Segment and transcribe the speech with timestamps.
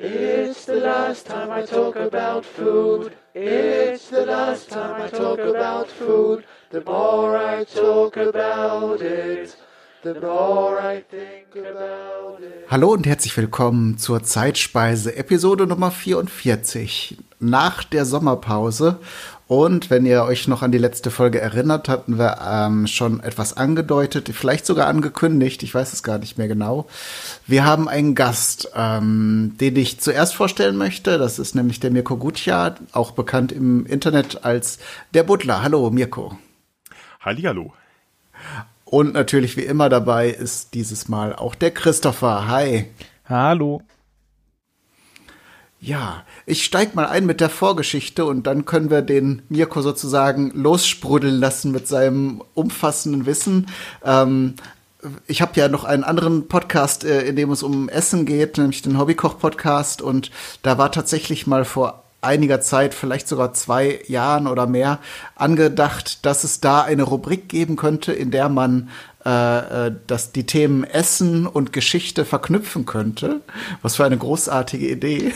[0.00, 3.14] It's the last time I talk about food.
[3.34, 6.44] It's the last time I talk about food.
[6.70, 9.56] The more I talk about it,
[10.04, 12.70] the more I think about it.
[12.70, 17.16] Hallo und herzlich willkommen zur Zeitspeise, Episode Nummer 44.
[17.40, 19.00] Nach der Sommerpause
[19.48, 23.56] und wenn ihr euch noch an die letzte Folge erinnert, hatten wir ähm, schon etwas
[23.56, 26.86] angedeutet, vielleicht sogar angekündigt, ich weiß es gar nicht mehr genau.
[27.46, 31.16] Wir haben einen Gast, ähm, den ich zuerst vorstellen möchte.
[31.16, 34.78] Das ist nämlich der Mirko Gutja, auch bekannt im Internet als
[35.14, 35.62] der Butler.
[35.62, 36.36] Hallo, Mirko.
[37.20, 37.72] Hallihallo.
[38.84, 42.48] Und natürlich wie immer dabei ist dieses Mal auch der Christopher.
[42.48, 42.84] Hi.
[43.26, 43.80] Hallo.
[45.80, 50.50] Ja, ich steig mal ein mit der Vorgeschichte und dann können wir den Mirko sozusagen
[50.50, 53.68] lossprudeln lassen mit seinem umfassenden Wissen.
[54.04, 54.54] Ähm,
[55.28, 58.82] ich habe ja noch einen anderen Podcast, äh, in dem es um Essen geht, nämlich
[58.82, 60.02] den Hobbykoch-Podcast.
[60.02, 64.98] Und da war tatsächlich mal vor einiger Zeit, vielleicht sogar zwei Jahren oder mehr,
[65.36, 68.88] angedacht, dass es da eine Rubrik geben könnte, in der man
[69.28, 73.42] äh, äh, dass die Themen Essen und Geschichte verknüpfen könnte.
[73.82, 75.34] Was für eine großartige Idee.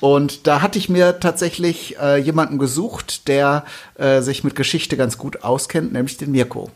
[0.00, 5.18] Und da hatte ich mir tatsächlich äh, jemanden gesucht, der äh, sich mit Geschichte ganz
[5.18, 6.70] gut auskennt, nämlich den Mirko.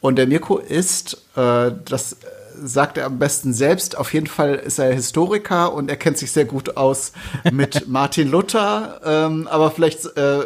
[0.00, 2.16] Und der Mirko ist, äh, das
[2.62, 3.96] sagt er am besten selbst.
[3.96, 7.12] Auf jeden Fall ist er Historiker und er kennt sich sehr gut aus
[7.50, 9.00] mit Martin Luther.
[9.04, 10.40] Ähm, aber vielleicht, äh,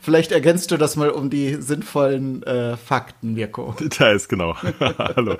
[0.00, 3.74] vielleicht ergänzt du das mal um die sinnvollen äh, Fakten, Mirko.
[3.78, 4.56] Details, genau.
[4.98, 5.36] Hallo.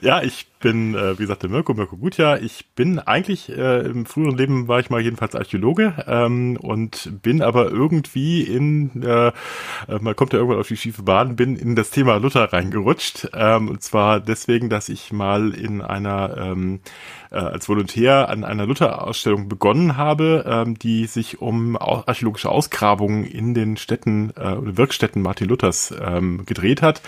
[0.00, 2.38] Ja, ich bin, äh, wie gesagt, der Mirko, Mirko Gutja.
[2.38, 7.42] Ich bin eigentlich, äh, im früheren Leben war ich mal jedenfalls Archäologe ähm, und bin
[7.42, 9.32] aber irgendwie in, äh, äh,
[10.00, 13.28] man kommt ja irgendwann auf die schiefe Bahn, bin in das Thema Luther reingerutscht.
[13.34, 16.80] Ähm, und zwar deswegen, dass ich mal in einer ähm,
[17.34, 23.54] äh, als Volontär an einer Luther-Ausstellung begonnen habe, ähm, die sich um archäologische Ausgrabungen in
[23.54, 27.02] den Städten äh, Wirkstätten Martin Luthers ähm, gedreht hat.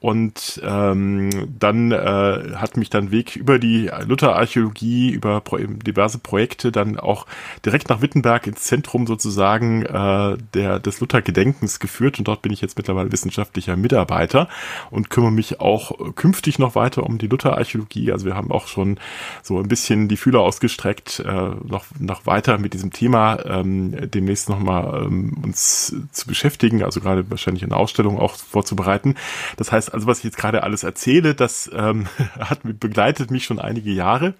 [0.00, 6.72] Und ähm, dann äh, hat mich dann Weg über die Luther-Archäologie, über pro diverse Projekte
[6.72, 7.26] dann auch
[7.64, 12.18] direkt nach Wittenberg ins Zentrum sozusagen äh, der, des Luther-Gedenkens geführt.
[12.18, 14.48] Und dort bin ich jetzt mittlerweile wissenschaftlicher Mitarbeiter
[14.90, 18.12] und kümmere mich auch künftig noch weiter um die Luther-Archäologie.
[18.12, 18.98] Also wir haben auch schon
[19.42, 21.32] so ein bisschen die Fühler ausgestreckt, äh,
[21.64, 27.30] noch, noch weiter mit diesem Thema ähm, demnächst nochmal ähm, uns zu beschäftigen, also gerade
[27.30, 29.14] wahrscheinlich eine Ausstellung auch vorzubereiten.
[29.56, 32.06] Das heißt also, was ich jetzt gerade alles erzähle, das ähm,
[32.38, 34.34] hat begleitet mich schon einige Jahre.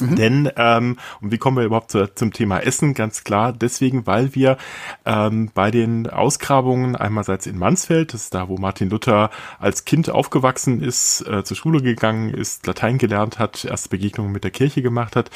[0.00, 0.16] Mhm.
[0.16, 2.94] Denn, ähm, und wie kommen wir überhaupt zu, zum Thema Essen?
[2.94, 4.56] Ganz klar, deswegen, weil wir
[5.04, 10.10] ähm, bei den Ausgrabungen einerseits in Mansfeld, das ist da, wo Martin Luther als Kind
[10.10, 14.82] aufgewachsen ist, äh, zur Schule gegangen ist, Latein gelernt hat, erste Begegnungen mit der Kirche
[14.82, 15.30] gemacht hat,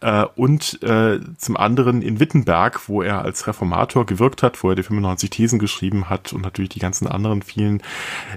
[0.00, 4.76] äh, und äh, zum anderen in Wittenberg, wo er als Reformator gewirkt hat, wo er
[4.76, 7.82] die 95 Thesen geschrieben hat und natürlich die ganzen anderen vielen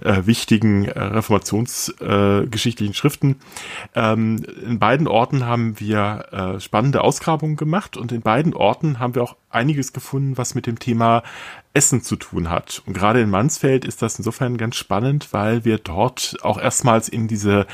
[0.02, 3.36] äh, wichtigen äh, reformationsgeschichtlichen äh, Schriften.
[3.96, 9.16] Ähm, in beiden Orten haben wir äh, spannende Ausgrabungen gemacht und in beiden Orten haben
[9.16, 11.24] wir auch einiges gefunden, was mit dem Thema
[11.76, 12.84] Essen zu tun hat.
[12.86, 17.28] Und gerade in Mansfeld ist das insofern ganz spannend, weil wir dort auch erstmals in
[17.28, 17.66] diese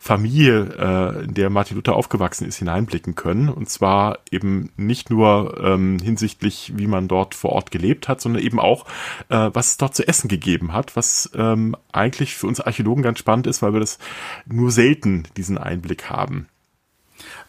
[0.00, 3.48] Familie, äh, in der Martin Luther aufgewachsen ist, hineinblicken können.
[3.48, 8.42] Und zwar eben nicht nur ähm, hinsichtlich, wie man dort vor Ort gelebt hat, sondern
[8.42, 8.86] eben auch,
[9.28, 13.20] äh, was es dort zu essen gegeben hat, was ähm, eigentlich für uns Archäologen ganz
[13.20, 13.98] spannend ist, weil wir das
[14.46, 16.48] nur selten diesen Einblick haben.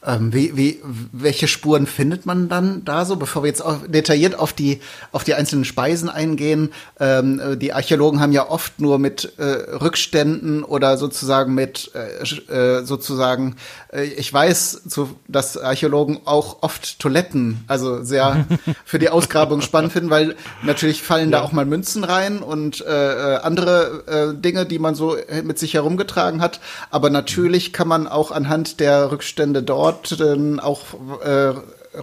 [0.05, 4.37] Ähm, wie, wie, welche Spuren findet man dann da so, bevor wir jetzt auch detailliert
[4.37, 4.79] auf die,
[5.11, 6.71] auf die einzelnen Speisen eingehen?
[6.99, 12.85] Ähm, die Archäologen haben ja oft nur mit äh, Rückständen oder sozusagen mit äh, äh
[12.85, 13.55] sozusagen,
[13.91, 18.45] äh, ich weiß, zu, dass Archäologen auch oft Toiletten, also sehr
[18.85, 21.39] für die Ausgrabung spannend finden, weil natürlich fallen ja.
[21.39, 24.03] da auch mal Münzen rein und äh, äh, andere
[24.35, 26.59] äh, Dinge, die man so mit sich herumgetragen hat.
[26.91, 30.81] Aber natürlich kann man auch anhand der Rückstände dort dann auch
[31.23, 31.53] äh,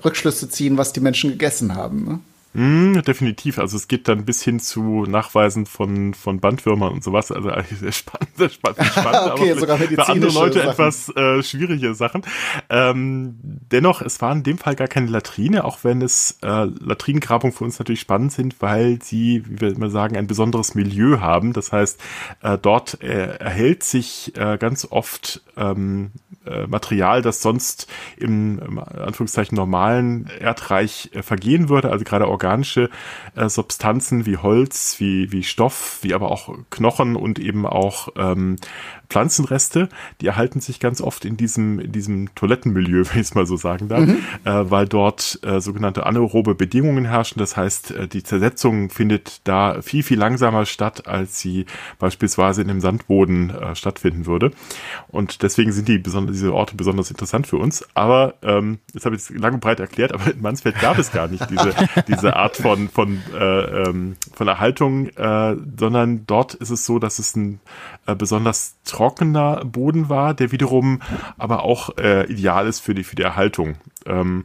[0.05, 2.25] Rückschlüsse ziehen, was die Menschen gegessen haben.
[2.55, 3.59] Mm, definitiv.
[3.59, 7.33] Also es geht dann bis hin zu Nachweisen von, von Bandwürmern und sowas.
[7.33, 10.71] Also eigentlich sehr spannend, sehr spannend, spannend okay, aber sogar für andere Leute Sachen.
[10.71, 12.23] etwas äh, schwierige Sachen.
[12.69, 17.57] Ähm, dennoch, es war in dem Fall gar keine Latrine, auch wenn es äh, Latrinengrabungen
[17.57, 21.55] für uns natürlich spannend sind, weil sie, wie wir immer sagen, ein besonderes Milieu haben.
[21.55, 22.01] Das heißt,
[22.43, 26.11] äh, dort äh, erhält sich äh, ganz oft ähm,
[26.45, 32.91] äh, Material, das sonst im, im Anführungszeichen normalen Erdreich äh, vergehen würde, also gerade organische
[33.37, 38.57] äh, Substanzen wie Holz, wie, wie Stoff, wie aber auch Knochen und eben auch ähm,
[39.13, 39.91] Pflanzenreste,
[40.21, 43.57] die erhalten sich ganz oft in diesem, in diesem Toilettenmilieu, wenn ich es mal so
[43.57, 44.19] sagen darf, mhm.
[44.45, 47.39] äh, weil dort äh, sogenannte anaerobe Bedingungen herrschen.
[47.39, 51.67] Das heißt, äh, die Zersetzung findet da viel, viel langsamer statt, als sie
[51.99, 54.53] beispielsweise in dem Sandboden äh, stattfinden würde.
[55.09, 57.85] Und deswegen sind die besonders, diese Orte besonders interessant für uns.
[57.95, 61.13] Aber ähm, jetzt habe ich es lang und breit erklärt, aber in Mansfeld gab es
[61.13, 61.75] gar nicht diese,
[62.09, 67.19] diese Art von, von, äh, ähm, von Erhaltung, äh, sondern dort ist es so, dass
[67.19, 67.61] es ein
[68.07, 71.01] äh, besonders trockener Boden war, der wiederum
[71.39, 73.77] aber auch äh, ideal ist für die, für die Erhaltung.
[74.07, 74.45] Ähm,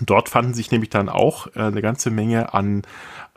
[0.00, 2.82] dort fanden sich nämlich dann auch äh, eine ganze Menge an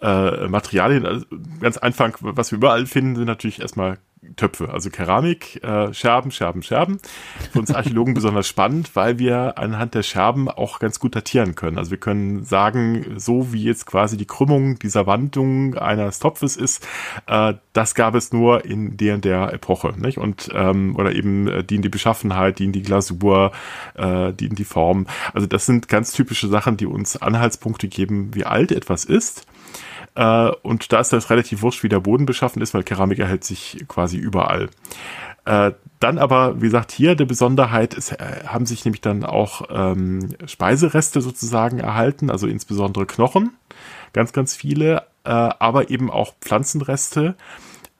[0.01, 1.05] äh, Materialien.
[1.05, 1.25] Also
[1.59, 3.97] ganz einfach, was wir überall finden, sind natürlich erstmal
[4.35, 6.99] Töpfe, also Keramik, äh, Scherben, Scherben, Scherben.
[7.51, 11.77] Für uns Archäologen besonders spannend, weil wir anhand der Scherben auch ganz gut datieren können.
[11.77, 16.85] Also wir können sagen, so wie jetzt quasi die Krümmung dieser Wandung eines Topfes ist,
[17.27, 20.17] äh, das gab es nur in der und der Epoche, nicht?
[20.17, 23.51] Und ähm, oder eben äh, die in die Beschaffenheit, die in die Glasur,
[23.95, 25.07] äh, die in die Form.
[25.33, 29.45] Also das sind ganz typische Sachen, die uns Anhaltspunkte geben, wie alt etwas ist.
[30.15, 33.43] Äh, und da ist das relativ wurscht, wie der Boden beschaffen ist, weil Keramik erhält
[33.43, 34.69] sich quasi überall.
[35.45, 39.63] Äh, dann aber, wie gesagt, hier der Besonderheit ist, äh, haben sich nämlich dann auch
[39.69, 43.51] ähm, Speisereste sozusagen erhalten, also insbesondere Knochen,
[44.13, 47.35] ganz, ganz viele, äh, aber eben auch Pflanzenreste.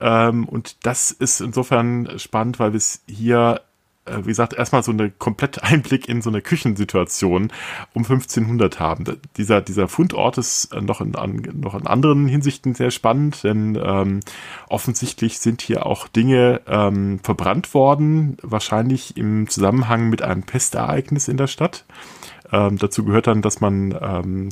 [0.00, 3.60] Ähm, und das ist insofern spannend, weil wir es hier
[4.06, 7.52] wie gesagt, erstmal so eine komplett Einblick in so eine Küchensituation
[7.94, 9.04] um 1500 haben.
[9.36, 13.78] Dieser, dieser Fundort ist äh, noch in, an, noch in anderen Hinsichten sehr spannend, denn
[13.82, 14.20] ähm,
[14.68, 21.36] offensichtlich sind hier auch Dinge ähm, verbrannt worden, wahrscheinlich im Zusammenhang mit einem Pestereignis in
[21.36, 21.84] der Stadt.
[22.52, 24.48] Ähm, dazu gehört dann, dass man ähm,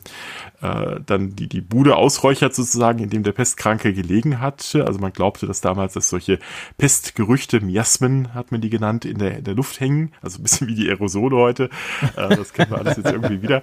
[0.60, 4.74] äh, dann die, die Bude ausräuchert sozusagen, in dem der Pestkranke gelegen hat.
[4.74, 6.38] Also man glaubte, dass damals dass solche
[6.76, 10.12] Pestgerüchte, Miasmen hat man die genannt, in der, in der Luft hängen.
[10.22, 11.70] Also ein bisschen wie die Aerosole heute.
[12.16, 13.62] Äh, das kennen wir alles jetzt irgendwie wieder.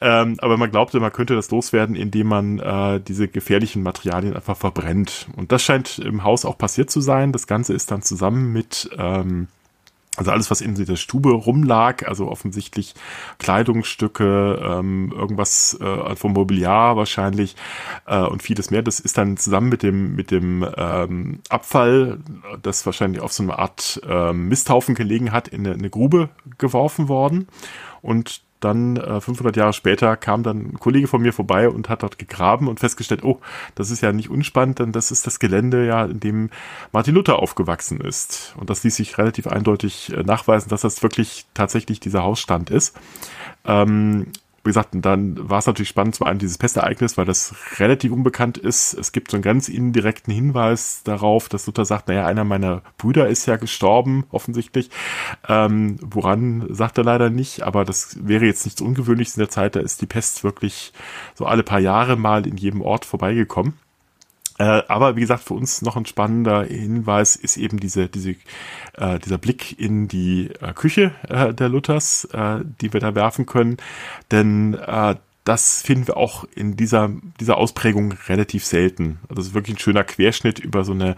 [0.00, 4.56] Ähm, aber man glaubte, man könnte das loswerden, indem man äh, diese gefährlichen Materialien einfach
[4.56, 5.28] verbrennt.
[5.36, 7.32] Und das scheint im Haus auch passiert zu sein.
[7.32, 9.48] Das Ganze ist dann zusammen mit ähm,
[10.16, 12.94] also alles, was in dieser Stube rumlag, also offensichtlich
[13.38, 17.54] Kleidungsstücke, ähm, irgendwas äh, vom Mobiliar wahrscheinlich
[18.06, 22.18] äh, und vieles mehr, das ist dann zusammen mit dem mit dem ähm, Abfall,
[22.60, 26.28] das wahrscheinlich auf so eine Art äh, Misthaufen gelegen hat, in eine, eine Grube
[26.58, 27.46] geworfen worden.
[28.02, 32.02] Und dann äh, 500 Jahre später kam dann ein Kollege von mir vorbei und hat
[32.02, 33.40] dort gegraben und festgestellt, oh,
[33.74, 36.50] das ist ja nicht unspannend, denn das ist das Gelände ja, in dem
[36.92, 38.54] Martin Luther aufgewachsen ist.
[38.58, 42.96] Und das ließ sich relativ eindeutig äh, nachweisen, dass das wirklich tatsächlich dieser Hausstand ist.
[43.64, 44.26] Ähm,
[44.62, 48.58] wie gesagt, dann war es natürlich spannend, zum einen dieses Pestereignis, weil das relativ unbekannt
[48.58, 48.92] ist.
[48.92, 53.28] Es gibt so einen ganz indirekten Hinweis darauf, dass Luther sagt, naja, einer meiner Brüder
[53.28, 54.90] ist ja gestorben, offensichtlich.
[55.48, 59.76] Ähm, woran sagt er leider nicht, aber das wäre jetzt nichts Ungewöhnliches in der Zeit,
[59.76, 60.92] da ist die Pest wirklich
[61.34, 63.74] so alle paar Jahre mal in jedem Ort vorbeigekommen.
[64.60, 68.36] Äh, aber wie gesagt, für uns noch ein spannender Hinweis ist eben diese, diese,
[69.00, 73.46] äh, dieser Blick in die äh, Küche äh, der Luthers, äh, die wir da werfen
[73.46, 73.78] können.
[74.30, 77.10] Denn äh, das finden wir auch in dieser,
[77.40, 79.18] dieser Ausprägung relativ selten.
[79.22, 81.16] Also das ist wirklich ein schöner Querschnitt über so eine,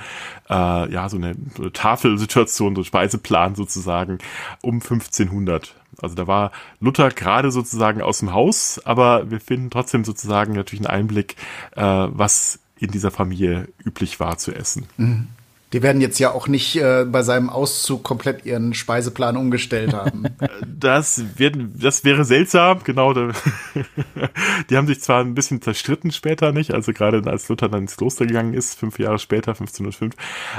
[0.48, 4.18] äh, ja, so eine, so eine Tafelsituation, so ein Speiseplan sozusagen
[4.62, 5.74] um 1500.
[6.00, 10.88] Also da war Luther gerade sozusagen aus dem Haus, aber wir finden trotzdem sozusagen natürlich
[10.88, 11.36] einen Einblick,
[11.72, 14.86] äh, was in dieser Familie üblich war zu essen.
[14.96, 15.28] Mhm.
[15.72, 20.24] Die werden jetzt ja auch nicht äh, bei seinem Auszug komplett ihren Speiseplan umgestellt haben.
[20.82, 23.12] Das, wird, das wäre seltsam, genau.
[24.70, 26.74] die haben sich zwar ein bisschen zerstritten später, nicht?
[26.74, 30.14] Also gerade als Luther dann ins Kloster gegangen ist, fünf Jahre später, 1505.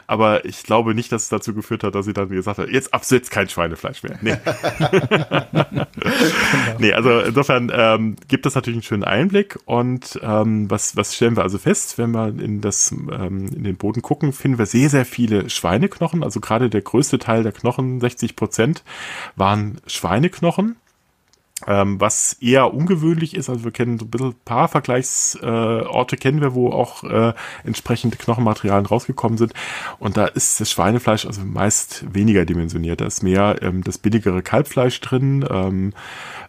[0.08, 2.94] Aber ich glaube nicht, dass es dazu geführt hat, dass sie dann gesagt hat, jetzt
[2.94, 4.18] ab jetzt kein Schweinefleisch mehr.
[4.22, 4.36] Nee.
[5.50, 5.86] genau.
[6.80, 9.60] nee, also insofern ähm, gibt es natürlich einen schönen Einblick.
[9.66, 13.78] Und ähm, was, was stellen wir also fest, wenn wir in, das, ähm, in den
[13.78, 17.52] Boden gucken, finden wir sehr, sehr sehr viele Schweineknochen, also gerade der größte Teil der
[17.52, 18.84] Knochen, 60 Prozent,
[19.36, 20.78] waren Schweineknochen.
[21.66, 26.20] Ähm, was eher ungewöhnlich ist, also wir kennen so ein bisschen ein paar Vergleichsorte äh,
[26.20, 27.34] kennen wir, wo auch äh,
[27.64, 29.54] entsprechende Knochenmaterialien rausgekommen sind.
[29.98, 33.00] Und da ist das Schweinefleisch also meist weniger dimensioniert.
[33.00, 35.46] Da ist mehr ähm, das billigere Kalbfleisch drin.
[35.50, 35.94] Ähm,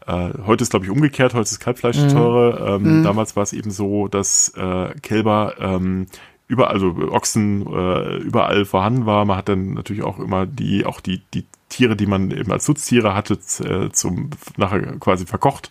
[0.07, 2.09] äh, heute ist, glaube ich, umgekehrt, heute ist Kalbfleisch mhm.
[2.09, 2.75] teurer.
[2.75, 3.05] Ähm, mhm.
[3.05, 6.07] Damals war es eben so, dass äh, Kälber ähm,
[6.47, 9.25] überall, also Ochsen äh, überall vorhanden war.
[9.25, 12.69] Man hat dann natürlich auch immer die, auch die, die Tiere, die man eben als
[12.69, 15.71] Nutztiere hatte, äh, zum nachher quasi verkocht.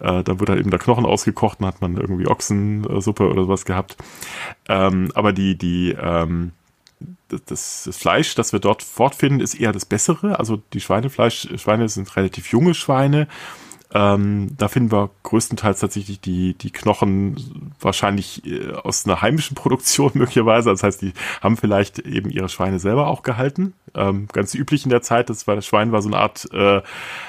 [0.00, 3.64] Äh, da wurde dann eben der Knochen ausgekocht, dann hat man irgendwie Ochsensuppe oder sowas
[3.64, 3.96] gehabt.
[4.68, 6.52] Ähm, aber die, die, ähm,
[7.46, 10.38] das Fleisch, das wir dort fortfinden, ist eher das Bessere.
[10.38, 13.26] Also die Schweinefleisch, Schweine sind relativ junge Schweine
[13.94, 20.10] ähm, da finden wir größtenteils tatsächlich die, die Knochen wahrscheinlich äh, aus einer heimischen Produktion
[20.14, 20.70] möglicherweise.
[20.70, 23.74] Das heißt, die haben vielleicht eben ihre Schweine selber auch gehalten.
[23.94, 26.82] Ähm, ganz üblich in der Zeit, das war das Schwein war so eine Art äh,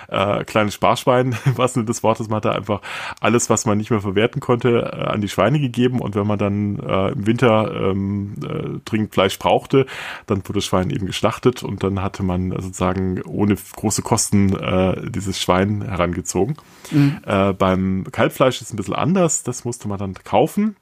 [0.08, 2.30] äh, kleines Sparschwein, was Sinne des Wortes.
[2.30, 2.82] Man hatte einfach
[3.20, 6.00] alles, was man nicht mehr verwerten konnte, äh, an die Schweine gegeben.
[6.00, 9.86] Und wenn man dann äh, im Winter ähm, äh, dringend Fleisch brauchte,
[10.28, 15.10] dann wurde das Schwein eben geschlachtet und dann hatte man sozusagen ohne große Kosten äh,
[15.10, 16.58] dieses Schwein herangezogen.
[16.92, 17.20] Mhm.
[17.26, 19.44] Äh, beim Kalbfleisch ist es ein bisschen anders.
[19.44, 20.76] Das musste man dann kaufen.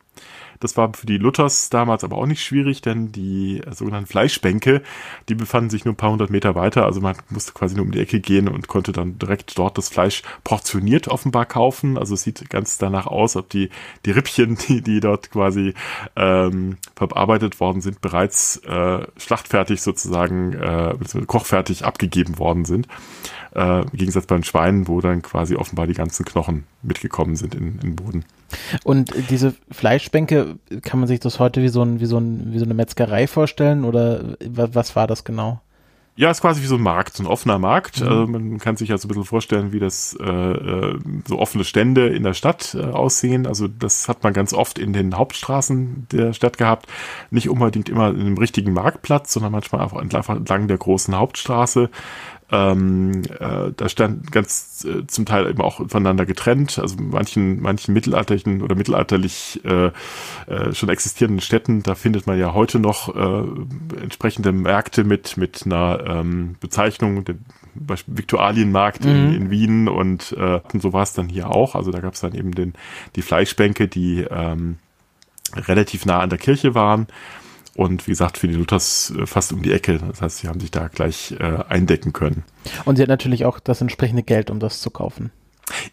[0.61, 4.81] Das war für die Luthers damals aber auch nicht schwierig, denn die sogenannten Fleischbänke,
[5.27, 6.85] die befanden sich nur ein paar hundert Meter weiter.
[6.85, 9.89] Also man musste quasi nur um die Ecke gehen und konnte dann direkt dort das
[9.89, 11.97] Fleisch portioniert offenbar kaufen.
[11.97, 13.69] Also es sieht ganz danach aus, ob die,
[14.05, 15.73] die Rippchen, die, die dort quasi
[16.15, 22.87] ähm, verarbeitet worden sind, bereits äh, schlachtfertig sozusagen, äh, kochfertig abgegeben worden sind.
[23.53, 27.73] Äh, Im Gegensatz beim Schwein, wo dann quasi offenbar die ganzen Knochen mitgekommen sind in,
[27.73, 28.25] in den Boden.
[28.83, 32.59] Und diese Fleischbänke, kann man sich das heute wie so, ein, wie so, ein, wie
[32.59, 35.61] so eine Metzgerei vorstellen oder was war das genau?
[36.17, 38.01] Ja, ist quasi wie so ein Markt, so ein offener Markt.
[38.01, 38.07] Mhm.
[38.07, 41.63] Also man kann sich ja so ein bisschen vorstellen, wie das äh, äh, so offene
[41.63, 43.47] Stände in der Stadt äh, aussehen.
[43.47, 46.87] Also das hat man ganz oft in den Hauptstraßen der Stadt gehabt.
[47.31, 51.89] Nicht unbedingt immer in einem richtigen Marktplatz, sondern manchmal einfach entlang der großen Hauptstraße.
[52.51, 56.79] Ähm, äh, da stand ganz äh, zum Teil eben auch voneinander getrennt.
[56.79, 59.91] Also manchen, manchen mittelalterlichen oder mittelalterlich äh,
[60.47, 65.65] äh, schon existierenden Städten, da findet man ja heute noch äh, entsprechende Märkte mit, mit
[65.65, 69.11] einer ähm, Bezeichnung, den Beispiel Viktualienmarkt mhm.
[69.11, 71.75] in, in Wien und, äh, und so war es dann hier auch.
[71.75, 72.73] Also da gab es dann eben den,
[73.15, 74.77] die Fleischbänke, die ähm,
[75.55, 77.07] relativ nah an der Kirche waren
[77.75, 79.99] und wie gesagt, für die Luthers äh, fast um die Ecke.
[79.99, 82.43] Das heißt, sie haben sich da gleich äh, eindecken können.
[82.85, 85.31] Und sie hat natürlich auch das entsprechende Geld, um das zu kaufen.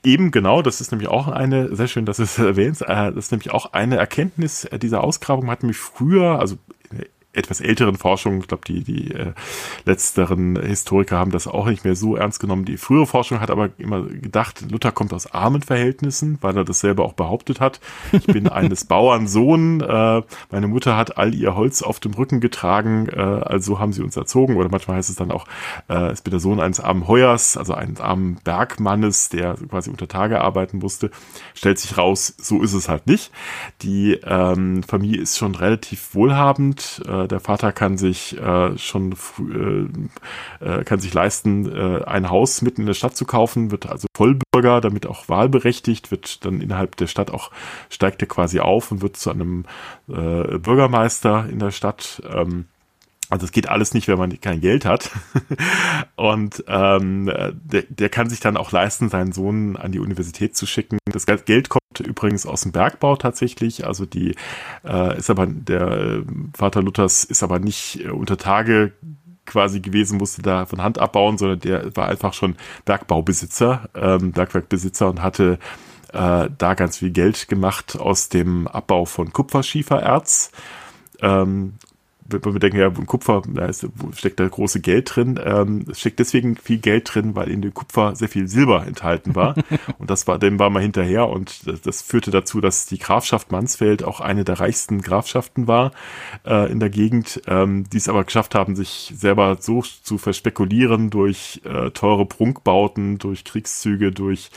[0.04, 3.32] Eben genau, das ist nämlich auch eine, sehr schön, dass es erwähnt, äh, das ist
[3.32, 6.56] nämlich auch eine Erkenntnis dieser Ausgrabung, hat nämlich früher, also
[7.34, 9.32] etwas älteren Forschung, ich glaube, die, die äh,
[9.84, 12.64] letzteren Historiker haben das auch nicht mehr so ernst genommen.
[12.64, 16.80] Die frühere Forschung hat aber immer gedacht, Luther kommt aus armen Verhältnissen, weil er das
[16.80, 17.80] selber auch behauptet hat.
[18.12, 22.40] Ich bin eines Bauern Sohn, äh, meine Mutter hat all ihr Holz auf dem Rücken
[22.40, 24.56] getragen, äh, also haben sie uns erzogen.
[24.56, 25.46] Oder manchmal heißt es dann auch,
[25.90, 30.08] äh, ich bin der Sohn eines armen Heuers, also eines armen Bergmannes, der quasi unter
[30.08, 31.10] Tage arbeiten musste.
[31.54, 33.30] Stellt sich raus, so ist es halt nicht.
[33.82, 37.02] Die ähm, Familie ist schon relativ wohlhabend.
[37.06, 39.14] Äh, der Vater kann sich äh, schon
[40.60, 43.86] äh, äh, kann sich leisten, äh, ein Haus mitten in der Stadt zu kaufen, wird
[43.86, 47.50] also Vollbürger, damit auch wahlberechtigt, wird dann innerhalb der Stadt auch,
[47.90, 49.64] steigt er quasi auf und wird zu einem
[50.08, 52.22] äh, Bürgermeister in der Stadt.
[52.32, 52.66] Ähm,
[53.30, 55.10] also es geht alles nicht, wenn man kein Geld hat.
[56.16, 60.66] Und ähm, der, der kann sich dann auch leisten, seinen Sohn an die Universität zu
[60.66, 60.98] schicken.
[61.12, 63.86] Das Geld kommt übrigens aus dem Bergbau tatsächlich.
[63.86, 64.34] Also die
[64.84, 66.22] äh, ist aber der
[66.56, 68.92] Vater Luthers ist aber nicht äh, unter Tage
[69.44, 75.08] quasi gewesen, musste da von Hand abbauen, sondern der war einfach schon Bergbaubesitzer, ähm, Bergwerkbesitzer
[75.08, 75.58] und hatte
[76.12, 80.50] äh, da ganz viel Geld gemacht aus dem Abbau von Kupferschiefererz.
[81.20, 81.74] Ähm,
[82.28, 85.40] wenn wir denken, ja, Kupfer, da ist, steckt da große Geld drin.
[85.42, 89.34] Ähm, es steckt deswegen viel Geld drin, weil in dem Kupfer sehr viel Silber enthalten
[89.34, 89.54] war.
[89.98, 93.50] und das war, dem war man hinterher und das, das, führte dazu, dass die Grafschaft
[93.50, 95.92] Mansfeld auch eine der reichsten Grafschaften war
[96.46, 101.10] äh, in der Gegend, ähm, die es aber geschafft haben, sich selber so zu verspekulieren
[101.10, 104.50] durch äh, teure Prunkbauten, durch Kriegszüge, durch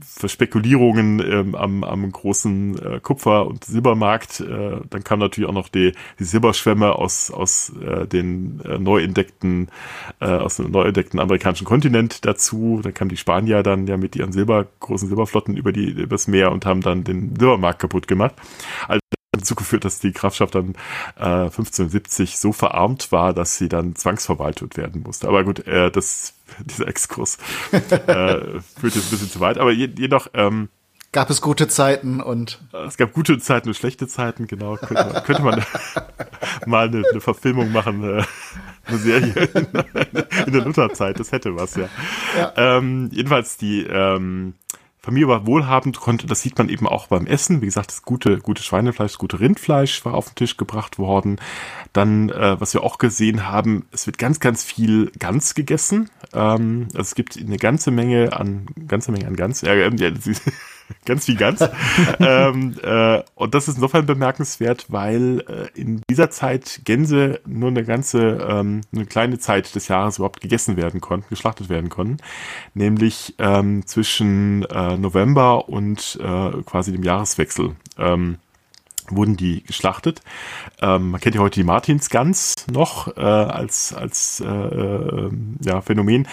[0.00, 4.40] Verspekulierungen ähm, am, am großen äh, Kupfer- und Silbermarkt.
[4.40, 9.02] Äh, dann kam natürlich auch noch die, die Silberschwämme aus, aus äh, den äh, neu
[9.02, 9.68] entdeckten,
[10.20, 12.80] äh, aus dem neu entdeckten amerikanischen Kontinent dazu.
[12.82, 16.52] Da kamen die Spanier dann ja mit ihren Silber, großen Silberflotten über die, übers Meer
[16.52, 18.34] und haben dann den Silbermarkt kaputt gemacht.
[18.86, 19.00] Also
[19.32, 20.74] dazu geführt, dass die Grafschaft dann
[21.16, 25.28] äh, 1570 so verarmt war, dass sie dann zwangsverwaltet werden musste.
[25.28, 27.38] Aber gut, äh, das, dieser Exkurs
[27.72, 29.58] äh, führt jetzt ein bisschen zu weit.
[29.58, 30.68] Aber jedoch, ähm,
[31.12, 32.60] gab es gute Zeiten und.
[32.86, 34.76] Es gab gute Zeiten und schlechte Zeiten, genau.
[34.76, 35.64] Könnte man, könnte man
[36.66, 38.22] mal eine, eine, Verfilmung machen, äh,
[38.86, 39.66] eine Serie in,
[40.46, 41.88] in der Lutherzeit, das hätte was, ja.
[42.36, 42.52] ja.
[42.56, 44.54] Ähm, jedenfalls die ähm,
[45.00, 47.62] Familie war wohlhabend, konnte, das sieht man eben auch beim Essen.
[47.62, 51.40] Wie gesagt, das gute, gute Schweinefleisch, das gute Rindfleisch war auf den Tisch gebracht worden.
[51.94, 56.10] Dann, äh, was wir auch gesehen haben, es wird ganz, ganz viel Gans gegessen.
[56.34, 59.62] Ähm, also es gibt eine ganze Menge an, ganze Menge an Gans.
[59.62, 59.88] Ja, ja,
[61.04, 61.64] ganz wie ganz.
[62.20, 67.84] ähm, äh, und das ist insofern bemerkenswert, weil äh, in dieser Zeit Gänse nur eine
[67.84, 72.18] ganze, ähm, eine kleine Zeit des Jahres überhaupt gegessen werden konnten, geschlachtet werden konnten,
[72.74, 77.76] nämlich ähm, zwischen äh, November und äh, quasi dem Jahreswechsel.
[77.98, 78.38] Ähm,
[79.10, 80.22] wurden die geschlachtet.
[80.80, 86.26] Ähm, man kennt ja heute die Martinsgans noch äh, als, als äh, äh, ja, Phänomen.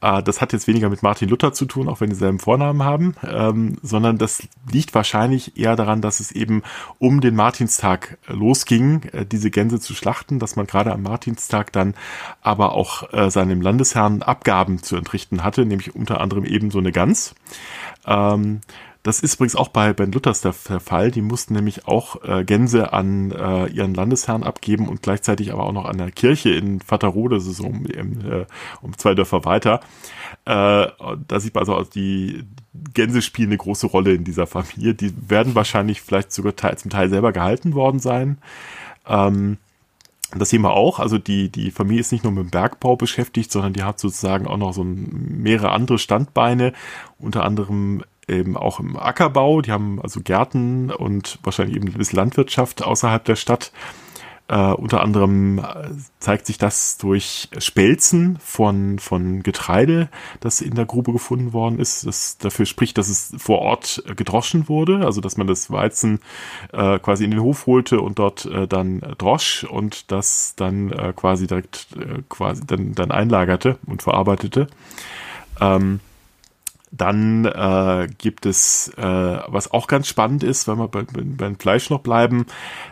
[0.00, 2.82] Äh, das hat jetzt weniger mit Martin Luther zu tun, auch wenn die selben Vornamen
[2.84, 6.62] haben, ähm, sondern das liegt wahrscheinlich eher daran, dass es eben
[6.98, 11.94] um den Martinstag losging, äh, diese Gänse zu schlachten, dass man gerade am Martinstag dann
[12.42, 16.92] aber auch äh, seinem Landesherrn Abgaben zu entrichten hatte, nämlich unter anderem eben so eine
[16.92, 17.34] Gans.
[18.06, 18.60] Ähm,
[19.02, 21.10] das ist übrigens auch bei Ben Luthers der, Fall.
[21.10, 25.72] Die mussten nämlich auch äh, Gänse an äh, ihren Landesherrn abgeben und gleichzeitig aber auch
[25.72, 28.46] noch an der Kirche in Vaterode, das ist um, äh,
[28.80, 29.80] um zwei Dörfer weiter.
[30.44, 30.86] Äh,
[31.28, 32.44] da sieht man also, die
[32.94, 34.94] Gänse spielen eine große Rolle in dieser Familie.
[34.94, 38.38] Die werden wahrscheinlich vielleicht sogar teil, zum Teil selber gehalten worden sein.
[39.06, 39.58] Ähm,
[40.34, 41.00] das sehen wir auch.
[41.00, 44.46] Also die, die Familie ist nicht nur mit dem Bergbau beschäftigt, sondern die hat sozusagen
[44.46, 46.72] auch noch so mehrere andere Standbeine.
[47.18, 49.60] Unter anderem eben auch im Ackerbau.
[49.62, 53.72] Die haben also Gärten und wahrscheinlich eben ein bisschen Landwirtschaft außerhalb der Stadt.
[54.50, 55.88] Uh, unter anderem äh,
[56.18, 60.10] zeigt sich das durch Spelzen von, von Getreide,
[60.40, 62.04] das in der Grube gefunden worden ist.
[62.06, 66.20] Das dafür spricht, dass es vor Ort gedroschen wurde, also dass man das Weizen
[66.74, 71.46] uh, quasi in den Hof holte und dort uh, dann drosch und das dann quasi
[71.46, 71.86] direkt
[72.28, 74.66] quasi dann, dann einlagerte und verarbeitete.
[75.60, 76.00] Ähm,
[76.92, 81.88] dann äh, gibt es, äh, was auch ganz spannend ist, wenn wir bei, beim Fleisch
[81.88, 82.46] noch bleiben,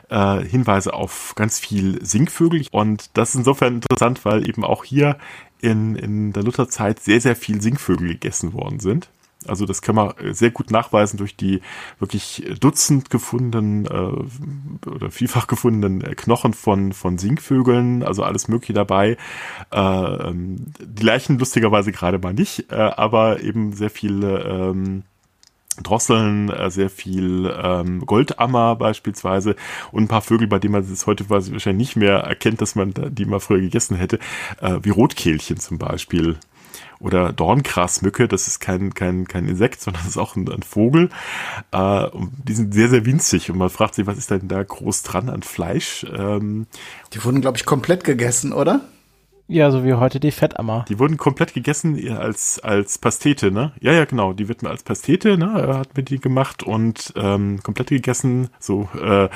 [0.08, 2.66] äh, Hinweise auf ganz viel Singvögel.
[2.70, 5.18] Und das ist insofern interessant, weil eben auch hier
[5.60, 9.10] in, in der Lutherzeit sehr, sehr viel Singvögel gegessen worden sind.
[9.46, 11.60] Also das kann man äh, sehr gut nachweisen durch die
[11.98, 19.16] wirklich Dutzend gefundenen äh, oder vielfach gefundenen Knochen von, von Singvögeln, also alles Mögliche dabei.
[19.72, 25.04] Äh, ähm, die Leichen lustigerweise gerade mal nicht, äh, aber eben sehr viele ähm,
[25.82, 29.56] Drosseln, äh, sehr viel ähm, Goldammer beispielsweise
[29.92, 32.92] und ein paar Vögel, bei denen man es heute wahrscheinlich nicht mehr erkennt, dass man
[32.94, 34.18] die mal früher gegessen hätte,
[34.60, 36.36] äh, wie Rotkehlchen zum Beispiel
[36.98, 41.10] oder Dorngrasmücke, das ist kein, kein, kein Insekt, sondern das ist auch ein, ein Vogel.
[41.72, 42.06] Äh,
[42.44, 45.28] die sind sehr, sehr winzig und man fragt sich, was ist denn da groß dran
[45.28, 46.06] an Fleisch?
[46.16, 46.66] Ähm,
[47.12, 48.82] die wurden, glaube ich, komplett gegessen, oder?
[49.50, 50.84] Ja, so wie heute die Fettammer.
[50.88, 53.72] Die wurden komplett gegessen als, als Pastete, ne?
[53.80, 54.32] Ja, ja, genau.
[54.32, 55.76] Die wird mir als Pastete, ne?
[55.76, 58.50] Hat mir die gemacht und ähm, komplett gegessen.
[58.60, 59.28] So, äh,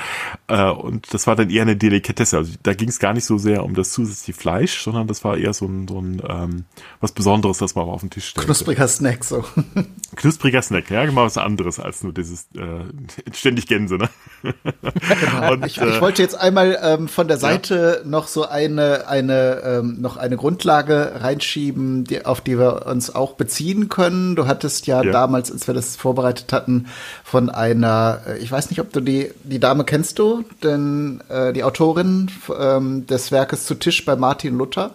[0.47, 2.37] äh, und das war dann eher eine Delikatesse.
[2.37, 5.35] Also da ging es gar nicht so sehr um das zusätzliche Fleisch, sondern das war
[5.35, 6.63] eher so ein, so ein ähm,
[7.01, 8.45] was Besonderes, das man auf den Tisch stellte.
[8.45, 9.43] Knuspriger Snack, so.
[10.15, 12.85] Knuspriger Snack, ja, genau was anderes als nur dieses äh,
[13.33, 14.09] ständig Gänse, ne?
[14.41, 15.51] genau.
[15.51, 18.09] und, ich, ich, wollte jetzt einmal ähm, von der Seite ja.
[18.09, 23.33] noch so eine, eine ähm, noch eine Grundlage reinschieben, die, auf die wir uns auch
[23.33, 24.35] beziehen können.
[24.35, 26.85] Du hattest ja, ja, damals, als wir das vorbereitet hatten,
[27.23, 31.51] von einer, äh, ich weiß nicht, ob du die, die Dame kennst du, denn äh,
[31.51, 34.91] die Autorin ähm, des Werkes zu Tisch bei Martin Luther.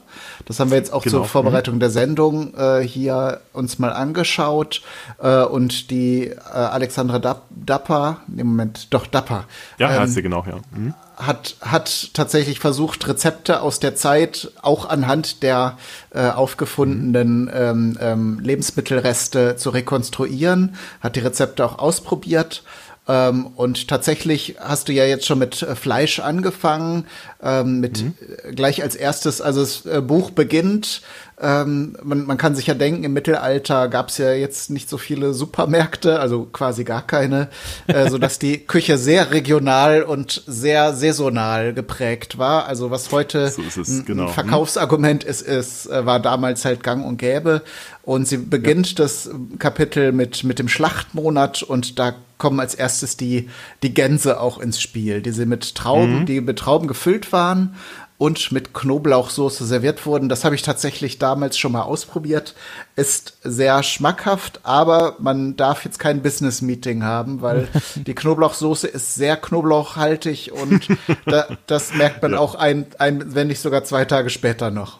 [0.47, 1.19] Das haben wir jetzt auch genau.
[1.19, 1.81] zur Vorbereitung mhm.
[1.81, 4.83] der Sendung äh, hier uns mal angeschaut.
[5.21, 9.45] Äh, und die äh, Alexandra Dapper, im Moment, doch Dapper.
[9.79, 10.57] Ja, ähm, heißt sie genau, ja.
[10.75, 10.95] Mhm
[11.27, 15.79] hat, hat tatsächlich versucht, Rezepte aus der Zeit auch anhand der
[16.13, 22.63] äh, aufgefundenen ähm, ähm, Lebensmittelreste zu rekonstruieren, hat die Rezepte auch ausprobiert.
[23.09, 27.07] Ähm, und tatsächlich hast du ja jetzt schon mit äh, Fleisch angefangen,
[27.43, 28.15] ähm, mit mhm.
[28.55, 31.03] gleich als erstes, also das äh, Buch beginnt
[31.43, 34.99] ähm, man, man kann sich ja denken, im Mittelalter gab es ja jetzt nicht so
[34.99, 37.49] viele Supermärkte, also quasi gar keine,
[37.87, 42.67] äh, so dass die Küche sehr regional und sehr saisonal geprägt war.
[42.67, 44.27] Also was heute so es, genau.
[44.27, 47.63] ein Verkaufsargument ist, ist, äh, war damals halt gang und gäbe.
[48.03, 48.95] Und sie beginnt ja.
[48.97, 53.49] das Kapitel mit, mit dem Schlachtmonat und da kommen als erstes die,
[53.83, 56.27] die Gänse auch ins Spiel, die sie mit Trauben, mhm.
[56.27, 57.77] die mit Trauben gefüllt waren
[58.21, 60.29] und mit Knoblauchsoße serviert wurden.
[60.29, 62.55] Das habe ich tatsächlich damals schon mal ausprobiert.
[62.95, 69.39] Ist sehr schmackhaft, aber man darf jetzt kein Business-Meeting haben, weil die Knoblauchsoße ist sehr
[69.39, 70.87] knoblauchhaltig und
[71.25, 72.41] da, das merkt man ja.
[72.41, 74.99] auch ein, ein, wenn nicht sogar zwei Tage später noch.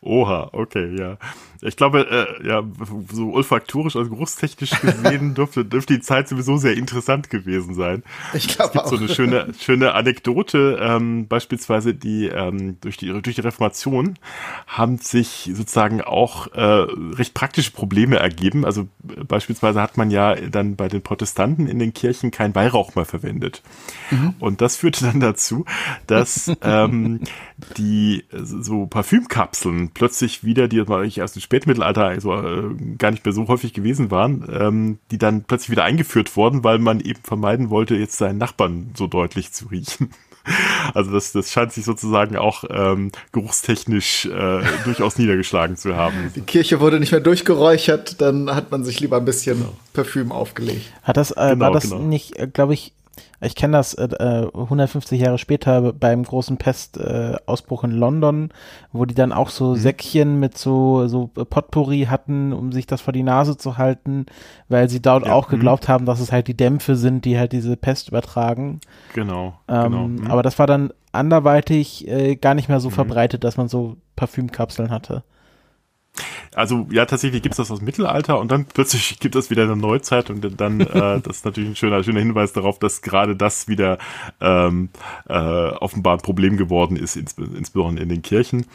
[0.00, 1.18] Oha, okay, ja.
[1.64, 2.64] Ich glaube, äh, ja,
[3.12, 8.02] so olfaktorisch, also geruchstechnisch gesehen, dürfte, dürfte die Zeit sowieso sehr interessant gewesen sein.
[8.34, 8.88] Ich glaube auch.
[8.88, 14.18] so eine schöne, schöne Anekdote, ähm, beispielsweise die, ähm, durch die, durch die Reformation
[14.66, 18.64] haben sich sozusagen auch äh, recht praktische Probleme ergeben.
[18.64, 22.96] Also äh, beispielsweise hat man ja dann bei den Protestanten in den Kirchen kein Weihrauch
[22.96, 23.62] mehr verwendet.
[24.10, 24.34] Mhm.
[24.40, 25.64] Und das führte dann dazu,
[26.08, 27.20] dass ähm,
[27.76, 33.46] die so Parfümkapseln plötzlich wieder, die eigentlich erst Spätmittelalter also, äh, gar nicht mehr so
[33.46, 37.94] häufig gewesen waren, ähm, die dann plötzlich wieder eingeführt wurden, weil man eben vermeiden wollte,
[37.94, 40.10] jetzt seinen Nachbarn so deutlich zu riechen.
[40.92, 46.32] Also das, das scheint sich sozusagen auch ähm, geruchstechnisch äh, durchaus niedergeschlagen zu haben.
[46.34, 49.76] Die Kirche wurde nicht mehr durchgeräuchert, dann hat man sich lieber ein bisschen genau.
[49.92, 50.92] Parfüm aufgelegt.
[51.04, 52.00] Hat das, äh, genau, war das genau.
[52.00, 52.92] nicht, äh, glaube ich,
[53.44, 58.50] ich kenne das äh, 150 äh, Jahre später beim großen Pestausbruch äh, in London,
[58.92, 59.76] wo die dann auch so mhm.
[59.76, 64.26] Säckchen mit so, so Potpourri hatten, um sich das vor die Nase zu halten,
[64.68, 65.56] weil sie dort ja, auch mhm.
[65.56, 68.80] geglaubt haben, dass es halt die Dämpfe sind, die halt diese Pest übertragen.
[69.12, 69.54] Genau.
[69.66, 70.08] Ähm, genau.
[70.08, 70.30] Mhm.
[70.30, 72.94] Aber das war dann anderweitig äh, gar nicht mehr so mhm.
[72.94, 75.24] verbreitet, dass man so Parfümkapseln hatte.
[76.54, 79.62] Also ja, tatsächlich gibt es das aus dem Mittelalter und dann plötzlich gibt es wieder
[79.62, 83.34] eine Neuzeit und dann, äh, das ist natürlich ein schöner, schöner Hinweis darauf, dass gerade
[83.34, 83.98] das wieder
[84.40, 84.90] ähm,
[85.28, 88.66] äh, offenbar ein Problem geworden ist, ins, insbesondere in den Kirchen.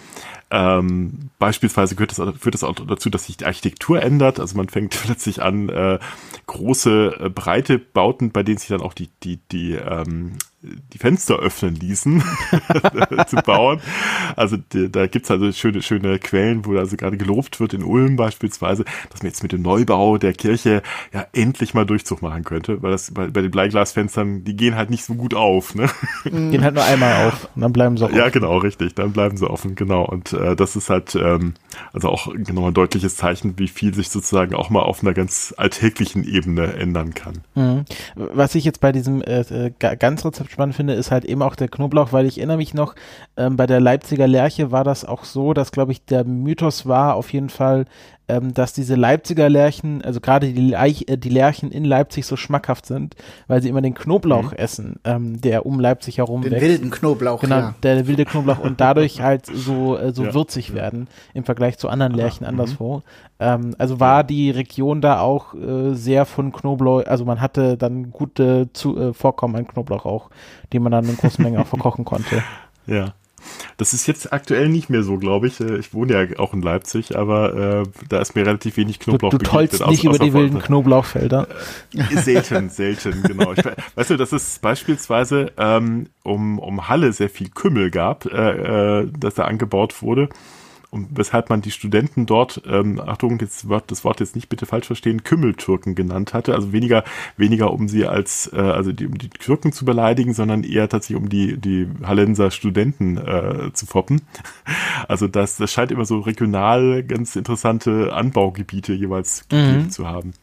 [0.49, 4.39] Ähm, beispielsweise führt das, führt das auch dazu, dass sich die Architektur ändert.
[4.39, 5.99] Also man fängt plötzlich an, äh,
[6.45, 11.37] große, äh, breite Bauten, bei denen sich dann auch die, die, die ähm, die Fenster
[11.37, 12.23] öffnen ließen
[13.27, 13.79] zu bauen.
[14.35, 18.15] Also die, da gibt's also schöne, schöne Quellen, wo also gerade gelobt wird, in Ulm
[18.15, 20.81] beispielsweise, dass man jetzt mit dem Neubau der Kirche
[21.13, 24.89] ja endlich mal Durchzug machen könnte, weil das bei, bei den Bleiglasfenstern, die gehen halt
[24.89, 25.75] nicht so gut auf.
[25.75, 25.89] Ne?
[26.23, 28.15] Gehen halt nur einmal auf und dann bleiben sie offen.
[28.15, 30.05] Ja, genau, richtig, dann bleiben sie offen, genau.
[30.05, 31.53] Und äh, das ist halt ähm,
[31.93, 35.53] also auch genau ein deutliches Zeichen, wie viel sich sozusagen auch mal auf einer ganz
[35.57, 37.39] alltäglichen Ebene ändern kann.
[37.55, 37.85] Mhm.
[38.15, 41.55] Was ich jetzt bei diesem äh, äh ganz Rezept spannend finde, ist halt eben auch
[41.55, 42.95] der Knoblauch, weil ich erinnere mich noch,
[43.35, 47.15] ähm, bei der Leipziger Lerche war das auch so, dass, glaube ich, der Mythos war
[47.15, 47.85] auf jeden Fall,
[48.29, 52.35] ähm, dass diese Leipziger Lerchen, also gerade die, Leich, äh, die Lerchen in Leipzig so
[52.35, 53.15] schmackhaft sind,
[53.47, 54.57] weil sie immer den Knoblauch mhm.
[54.57, 56.67] essen, ähm, der um Leipzig herum Den wächst.
[56.67, 57.75] wilden Knoblauch, Genau, ja.
[57.83, 60.33] der wilde Knoblauch und dadurch halt so, äh, so ja.
[60.33, 63.01] würzig werden im Vergleich zu anderen Lerchen ah, anderswo.
[63.39, 68.11] Ähm, also war die Region da auch äh, sehr von Knoblauch, also man hatte dann
[68.11, 70.29] gute zu, äh, Vorkommen an Knoblauch auch,
[70.73, 72.43] die man dann in großen Mengen auch verkochen konnte.
[72.89, 73.13] Ja.
[73.77, 75.59] Das ist jetzt aktuell nicht mehr so, glaube ich.
[75.59, 79.31] Äh, ich wohne ja auch in Leipzig, aber äh, da ist mir relativ wenig Knoblauch.
[79.31, 81.47] Du, du tollst nicht über die wilden Knoblauchfelder.
[81.93, 83.53] Äh, selten, selten, genau.
[83.53, 83.63] Ich,
[83.95, 89.11] weißt du, dass es beispielsweise ähm, um, um Halle sehr viel Kümmel gab, äh, äh,
[89.17, 90.29] dass da angebaut wurde
[91.09, 94.87] weshalb man die Studenten dort, ähm, Achtung, jetzt wird das Wort jetzt nicht bitte falsch
[94.87, 96.55] verstehen, Kümmeltürken genannt hatte.
[96.55, 97.03] Also weniger,
[97.35, 101.17] weniger um sie als, äh, also die, um die Türken zu beleidigen, sondern eher tatsächlich
[101.17, 104.21] um die, die Hallenser Studenten äh, zu foppen.
[105.07, 109.89] Also das, das scheint immer so regional ganz interessante Anbaugebiete jeweils gegeben mhm.
[109.89, 110.33] zu haben.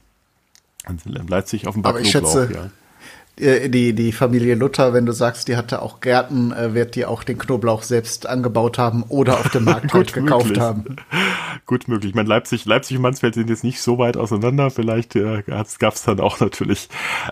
[0.85, 2.71] Also Leipzig offenbar Aber ich Knoblauch, schätze, ja
[3.37, 7.25] die, die Familie Luther, wenn du sagst, die hatte auch Gärten, äh, wird die auch
[7.25, 10.63] den Knoblauch selbst angebaut haben oder auf dem Markt halt gekauft möglich.
[10.63, 10.97] haben.
[11.67, 12.11] Gut möglich.
[12.11, 14.71] Ich meine, Leipzig, Leipzig und Mansfeld sind jetzt nicht so weit auseinander.
[14.71, 16.89] Vielleicht äh, gab es dann auch natürlich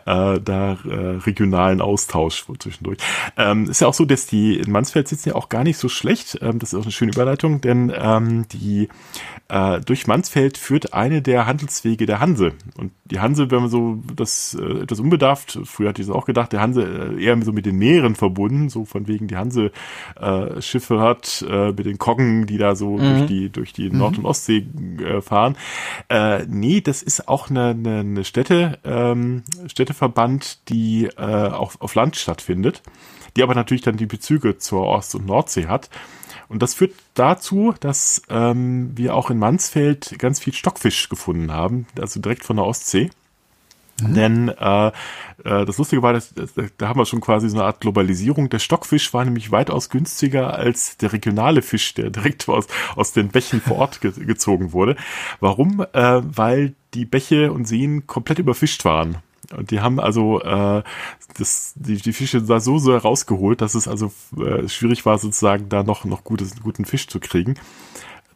[0.06, 2.98] äh, da äh, regionalen Austausch zwischendurch.
[3.36, 5.88] Ähm, ist ja auch so, dass die in Mansfeld sitzen ja auch gar nicht so
[5.88, 6.38] schlecht.
[6.42, 8.88] Ähm, das ist auch eine schöne Überleitung, denn ähm, die
[9.48, 12.54] äh, durch Mansfeld führt eine der Handelswege der Hanse.
[12.76, 16.24] Und die Hanse, wenn man so das äh, etwas unbedarft, früher hatte ich es auch
[16.24, 19.70] gedacht, der Hanse äh, eher so mit den Meeren verbunden, so von wegen die Hanse
[20.20, 23.00] äh, Schiffe hat äh, mit den Koggen, die da so mhm.
[23.00, 24.66] durch die durch die Nord- und Ostsee
[25.00, 25.56] äh, fahren.
[26.08, 31.94] Äh, nee, das ist auch eine, eine, eine Städte ähm, Städteverband, die äh, auch auf
[31.94, 32.82] Land stattfindet,
[33.36, 35.90] die aber natürlich dann die Bezüge zur Ost- und Nordsee hat.
[36.48, 41.86] Und das führt dazu, dass ähm, wir auch in Mansfeld ganz viel Stockfisch gefunden haben,
[41.98, 43.10] also direkt von der Ostsee.
[44.02, 44.14] Mhm.
[44.14, 44.92] Denn äh, äh,
[45.64, 48.48] das Lustige war, dass, dass, da haben wir schon quasi so eine Art Globalisierung.
[48.50, 53.28] Der Stockfisch war nämlich weitaus günstiger als der regionale Fisch, der direkt aus, aus den
[53.28, 54.96] Bächen vor Ort ge gezogen wurde.
[55.40, 55.84] Warum?
[55.92, 59.18] Äh, weil die Bäche und Seen komplett überfischt waren.
[59.56, 60.82] Und die haben also äh,
[61.36, 65.68] das, die, die Fische da so sehr rausgeholt, dass es also äh, schwierig war, sozusagen
[65.68, 67.56] da noch, noch gutes, guten Fisch zu kriegen.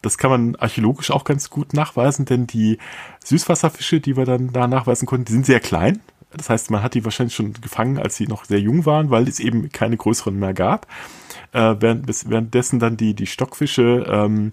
[0.01, 2.77] Das kann man archäologisch auch ganz gut nachweisen, denn die
[3.23, 5.99] Süßwasserfische, die wir dann da nachweisen konnten, die sind sehr klein.
[6.31, 9.27] Das heißt, man hat die wahrscheinlich schon gefangen, als sie noch sehr jung waren, weil
[9.27, 10.85] es eben keine größeren mehr gab.
[11.53, 14.51] Äh, während, währenddessen dann die, die Stockfische ähm,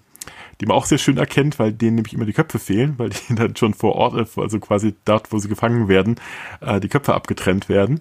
[0.61, 3.35] die man auch sehr schön erkennt, weil denen nämlich immer die Köpfe fehlen, weil die
[3.35, 6.17] dann schon vor Ort, also quasi dort, wo sie gefangen werden,
[6.61, 8.01] äh, die Köpfe abgetrennt werden.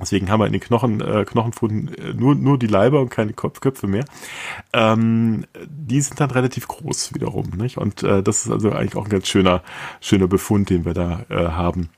[0.00, 3.32] Deswegen haben wir in den Knochen, äh, Knochenfunden äh, nur, nur die Leiber und keine
[3.32, 4.04] Kopf, Köpfe mehr.
[4.72, 7.50] Ähm, die sind dann relativ groß wiederum.
[7.56, 7.78] Nicht?
[7.78, 9.62] Und äh, das ist also eigentlich auch ein ganz schöner,
[10.00, 11.90] schöner Befund, den wir da äh, haben.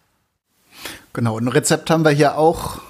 [1.13, 2.81] Genau, ein Rezept haben wir hier auch.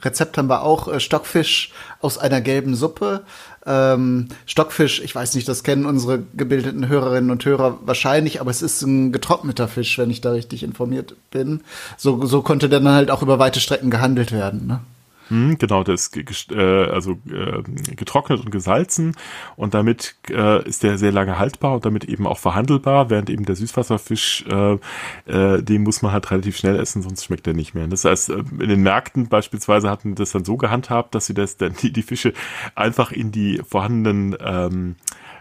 [0.00, 3.24] Rezept haben wir auch äh, Stockfisch aus einer gelben Suppe.
[3.66, 8.62] Ähm, Stockfisch, ich weiß nicht, das kennen unsere gebildeten Hörerinnen und Hörer wahrscheinlich, aber es
[8.62, 11.62] ist ein getrockneter Fisch, wenn ich da richtig informiert bin.
[11.96, 14.66] So, so konnte der dann halt auch über weite Strecken gehandelt werden.
[14.66, 14.80] Ne?
[15.28, 16.16] Hm, genau, der ist
[16.50, 17.62] äh, also äh,
[17.94, 19.16] getrocknet und gesalzen
[19.56, 23.44] und damit äh, ist der sehr lange haltbar und damit eben auch verhandelbar, während eben
[23.44, 24.78] der Süßwasserfisch, äh,
[25.26, 27.86] äh, den muss man halt relativ schnell essen, sonst schmeckt er nicht mehr.
[27.86, 31.56] Das heißt, äh, in den Märkten beispielsweise hatten das dann so gehandhabt, dass sie das
[31.56, 32.34] dann die, die Fische
[32.74, 34.96] einfach in die vorhandenen ähm,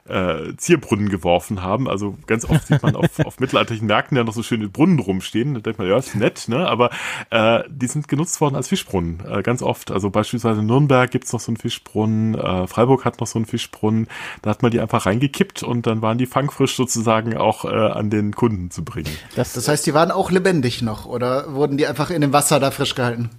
[0.07, 1.87] äh, Zierbrunnen geworfen haben.
[1.87, 5.53] Also ganz oft sieht man auf, auf mittelalterlichen Märkten ja noch so schöne Brunnen rumstehen.
[5.53, 6.67] Da denkt man, ja, ist nett, ne?
[6.67, 6.89] Aber
[7.29, 9.91] äh, die sind genutzt worden als Fischbrunnen, äh, ganz oft.
[9.91, 13.45] Also beispielsweise in Nürnberg gibt's noch so einen Fischbrunnen, äh, Freiburg hat noch so einen
[13.45, 14.07] Fischbrunnen.
[14.41, 18.09] Da hat man die einfach reingekippt und dann waren die fangfrisch sozusagen auch äh, an
[18.09, 19.11] den Kunden zu bringen.
[19.35, 22.59] Das, das heißt, die waren auch lebendig noch oder wurden die einfach in dem Wasser
[22.59, 23.29] da frisch gehalten?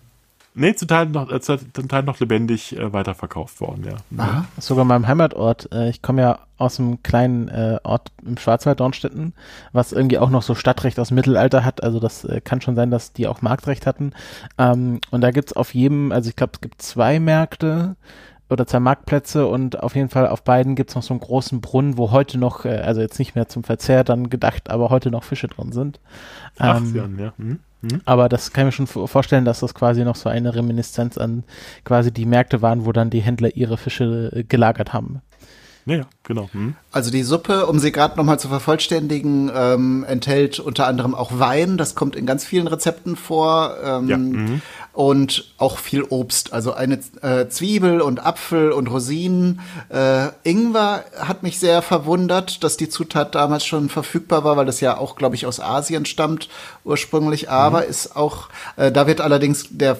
[0.56, 4.22] Nee, zum Teil noch, äh, zum Teil noch lebendig äh, weiterverkauft worden, ja.
[4.22, 4.44] Aha.
[4.58, 5.68] Sogar in meinem Heimatort.
[5.72, 9.34] Äh, ich komme ja aus einem kleinen äh, Ort im Schwarzwald, Dornstetten,
[9.72, 11.82] was irgendwie auch noch so Stadtrecht aus dem Mittelalter hat.
[11.82, 14.12] Also das äh, kann schon sein, dass die auch Marktrecht hatten.
[14.56, 17.96] Ähm, und da gibt's auf jedem, also ich glaube, es gibt zwei Märkte,
[18.50, 21.96] oder zwei Marktplätze und auf jeden Fall auf beiden gibt's noch so einen großen Brunnen,
[21.96, 25.24] wo heute noch, äh, also jetzt nicht mehr zum Verzehr dann gedacht, aber heute noch
[25.24, 25.98] Fische drin sind.
[26.58, 27.32] Ach, ähm, ja.
[27.38, 27.60] Hm?
[27.90, 28.00] Hm?
[28.04, 31.44] Aber das kann ich mir schon vorstellen, dass das quasi noch so eine Reminiszenz an
[31.84, 35.20] quasi die Märkte waren, wo dann die Händler ihre Fische äh, gelagert haben.
[35.86, 36.48] Ja, genau.
[36.52, 36.74] Hm.
[36.90, 41.76] Also die Suppe, um sie gerade nochmal zu vervollständigen, ähm, enthält unter anderem auch Wein.
[41.76, 43.76] Das kommt in ganz vielen Rezepten vor.
[43.84, 44.16] Ähm, ja.
[44.16, 44.62] Mhm
[44.94, 46.52] und auch viel Obst.
[46.52, 49.60] Also eine äh, Zwiebel und Apfel und Rosinen.
[49.88, 54.80] Äh, Ingwer hat mich sehr verwundert, dass die Zutat damals schon verfügbar war, weil das
[54.80, 56.48] ja auch, glaube ich, aus Asien stammt
[56.84, 57.50] ursprünglich.
[57.50, 57.90] Aber mhm.
[57.90, 59.98] ist auch, äh, da wird allerdings der,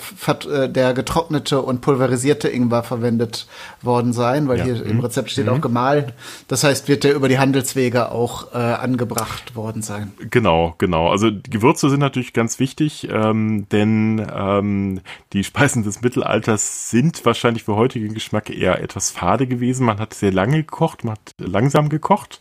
[0.48, 3.48] äh, der getrocknete und pulverisierte Ingwer verwendet
[3.82, 4.64] worden sein, weil ja.
[4.64, 4.90] hier mhm.
[4.90, 5.54] im Rezept steht mhm.
[5.54, 6.12] auch gemahlen.
[6.48, 10.12] Das heißt, wird der über die Handelswege auch äh, angebracht worden sein.
[10.30, 11.10] Genau, genau.
[11.10, 15.00] Also Gewürze sind natürlich ganz wichtig, ähm, denn ähm,
[15.32, 19.86] die Speisen des Mittelalters sind wahrscheinlich für heutigen Geschmack eher etwas fade gewesen.
[19.86, 22.40] Man hat sehr lange gekocht, man hat langsam gekocht.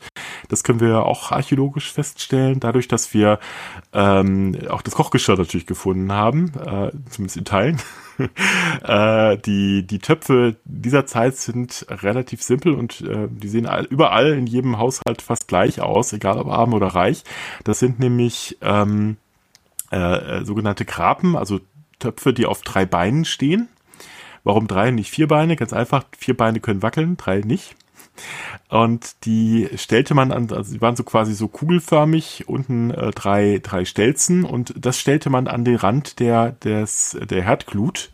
[0.50, 3.40] Das können wir auch archäologisch feststellen, dadurch, dass wir
[3.94, 7.80] ähm, auch das Kochgeschirr natürlich gefunden haben, äh, zumindest in Teilen.
[8.84, 14.34] äh, die, die Töpfe dieser Zeit sind relativ simpel und äh, die sehen all, überall
[14.34, 17.24] in jedem Haushalt fast gleich aus, egal ob arm oder reich.
[17.64, 19.18] Das sind nämlich ähm,
[19.92, 19.98] äh,
[20.40, 21.60] äh sogenannte Grapen, also
[22.00, 23.70] Töpfe, die auf drei Beinen stehen.
[24.44, 25.56] Warum drei und nicht vier Beine?
[25.56, 27.76] Ganz einfach, vier Beine können wackeln, drei nicht.
[28.70, 33.60] Und die stellte man an, also sie waren so quasi so kugelförmig, unten äh, drei,
[33.62, 38.12] drei Stelzen und das stellte man an den Rand der, des, der Herdglut,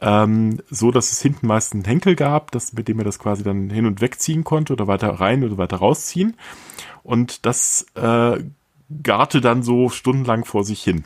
[0.00, 3.42] ähm, so dass es hinten meist einen Henkel gab, das, mit dem er das quasi
[3.42, 6.36] dann hin und wegziehen konnte oder weiter rein oder weiter rausziehen.
[7.02, 8.42] Und das äh,
[9.02, 11.04] garte dann so stundenlang vor sich hin.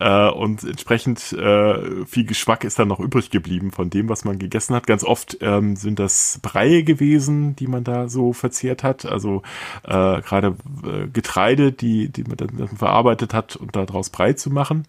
[0.00, 4.38] Äh, und entsprechend äh, viel Geschmack ist dann noch übrig geblieben von dem, was man
[4.38, 4.86] gegessen hat.
[4.86, 9.04] Ganz oft ähm, sind das Breie gewesen, die man da so verzehrt hat.
[9.04, 9.42] Also
[9.84, 14.86] äh, gerade äh, Getreide, die, die man dann verarbeitet hat und daraus Brei zu machen.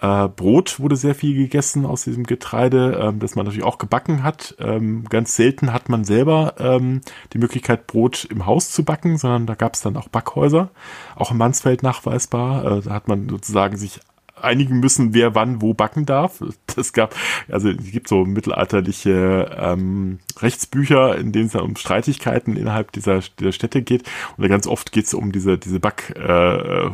[0.00, 4.22] Äh, Brot wurde sehr viel gegessen aus diesem Getreide, ähm, das man natürlich auch gebacken
[4.22, 4.54] hat.
[4.58, 7.00] Ähm, ganz selten hat man selber ähm,
[7.32, 10.70] die Möglichkeit, Brot im Haus zu backen, sondern da gab es dann auch Backhäuser,
[11.16, 12.78] auch im Mansfeld nachweisbar.
[12.78, 14.00] Äh, da hat man sozusagen sich
[14.42, 16.42] einigen müssen, wer wann wo backen darf.
[16.76, 17.14] Das gab,
[17.50, 23.18] also es gibt so mittelalterliche ähm, Rechtsbücher, in denen es dann um Streitigkeiten innerhalb dieser,
[23.40, 24.04] dieser Städte geht.
[24.36, 26.92] Und ganz oft geht es um diese, diese Backhäuser,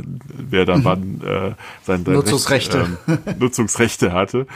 [0.00, 0.02] äh,
[0.36, 0.84] wer da mhm.
[0.84, 2.98] wann äh, sein, sein Nutzungsrechte.
[3.06, 4.46] Recht, äh, Nutzungsrechte hatte.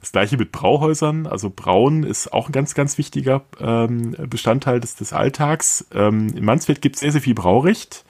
[0.00, 1.26] Das gleiche mit Brauhäusern.
[1.26, 5.86] Also Brauen ist auch ein ganz, ganz wichtiger ähm, Bestandteil des, des Alltags.
[5.92, 8.04] Ähm, in Mansfeld gibt es sehr, sehr viel Braurecht.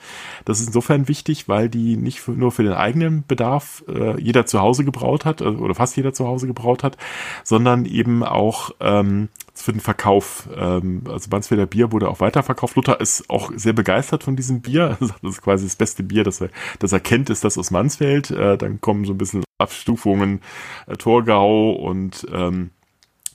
[0.45, 4.45] Das ist insofern wichtig, weil die nicht für, nur für den eigenen Bedarf äh, jeder
[4.45, 6.97] zu Hause gebraut hat, also, oder fast jeder zu Hause gebraut hat,
[7.43, 9.29] sondern eben auch ähm,
[9.61, 10.47] für den Verkauf.
[10.55, 12.75] Ähm, also Mansfelder Bier wurde auch weiterverkauft.
[12.75, 14.97] Luther ist auch sehr begeistert von diesem Bier.
[15.21, 18.31] Das ist quasi das beste Bier, das er, das er kennt, ist das aus Mansfeld.
[18.31, 20.41] Äh, dann kommen so ein bisschen Abstufungen
[20.87, 22.71] äh, Torgau und ähm,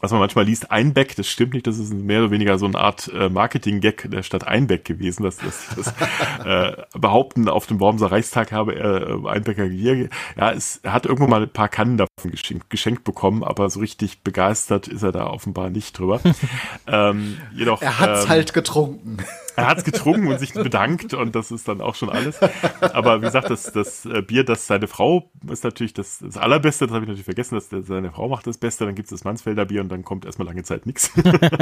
[0.04, 2.78] was man manchmal liest, Einbeck, das stimmt nicht, das ist mehr oder weniger so eine
[2.78, 5.94] Art äh, Marketing-Gag der Stadt Einbeck gewesen, dass, dass das
[6.44, 10.10] äh, behaupten, auf dem Wormser Reichstag habe er äh, Einbecker Gier.
[10.36, 13.80] Ja, es, er hat irgendwann mal ein paar Kannen davon geschenkt, geschenkt bekommen, aber so
[13.80, 16.20] richtig begeistert ist er da offenbar nicht drüber.
[16.86, 19.16] ähm, jedoch, er hat's ähm, halt getrunken.
[19.56, 22.40] Er hat's getrunken und sich bedankt und das ist dann auch schon alles.
[22.80, 26.86] Aber wie gesagt, das, das äh, Bier, das seine Frau ist natürlich das, das Allerbeste,
[26.86, 29.64] das habe ich natürlich vergessen, dass seine Frau macht das Beste, dann gibt's das Mansfelder
[29.64, 31.12] Bier und dann kommt erstmal lange Zeit nichts.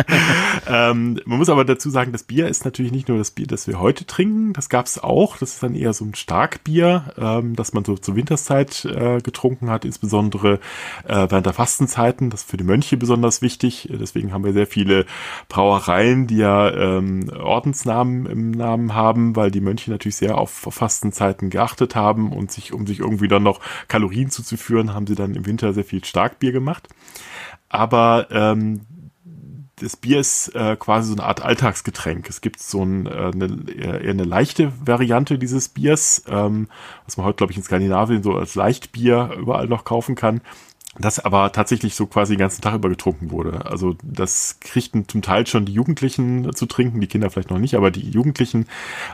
[0.67, 3.67] ähm, man muss aber dazu sagen, das Bier ist natürlich nicht nur das Bier, das
[3.67, 5.37] wir heute trinken, das gab's auch.
[5.37, 9.71] Das ist dann eher so ein Starkbier, ähm, das man so zur Winterszeit äh, getrunken
[9.71, 10.61] hat, insbesondere
[11.05, 12.31] äh, während der Fastenzeiten.
[12.31, 13.89] Das ist für die Mönche besonders wichtig.
[13.93, 15.07] Deswegen haben wir sehr viele
[15.49, 17.31] Brauereien, die ja ähm,
[17.83, 22.73] Ordensnamen im Namen haben, weil die Mönche natürlich sehr auf Fastenzeiten geachtet haben und sich,
[22.73, 26.53] um sich irgendwie dann noch Kalorien zuzuführen, haben sie dann im Winter sehr viel Starkbier
[26.53, 26.89] gemacht.
[27.69, 28.83] Aber ähm,
[29.77, 32.29] das Bier ist äh, quasi so eine Art Alltagsgetränk.
[32.29, 36.69] Es gibt so ein, äh, eine, eher eine leichte Variante dieses Biers, ähm,
[37.05, 40.41] was man heute, glaube ich, in Skandinavien so als Leichtbier überall noch kaufen kann
[40.99, 43.65] das aber tatsächlich so quasi den ganzen Tag über getrunken wurde.
[43.65, 47.77] Also das kriegten zum Teil schon die Jugendlichen zu trinken, die Kinder vielleicht noch nicht,
[47.77, 48.67] aber die Jugendlichen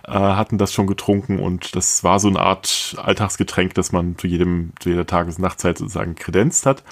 [0.06, 4.26] äh, hatten das schon getrunken und das war so eine Art Alltagsgetränk, das man zu
[4.26, 6.82] jedem, zu jeder Tages- und Nachtzeit sozusagen kredenzt hat.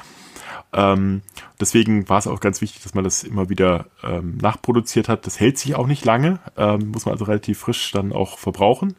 [0.73, 1.23] Ähm,
[1.61, 5.27] deswegen war es auch ganz wichtig, dass man das immer wieder ähm, nachproduziert hat.
[5.27, 8.95] Das hält sich auch nicht lange, ähm, muss man also relativ frisch dann auch verbrauchen.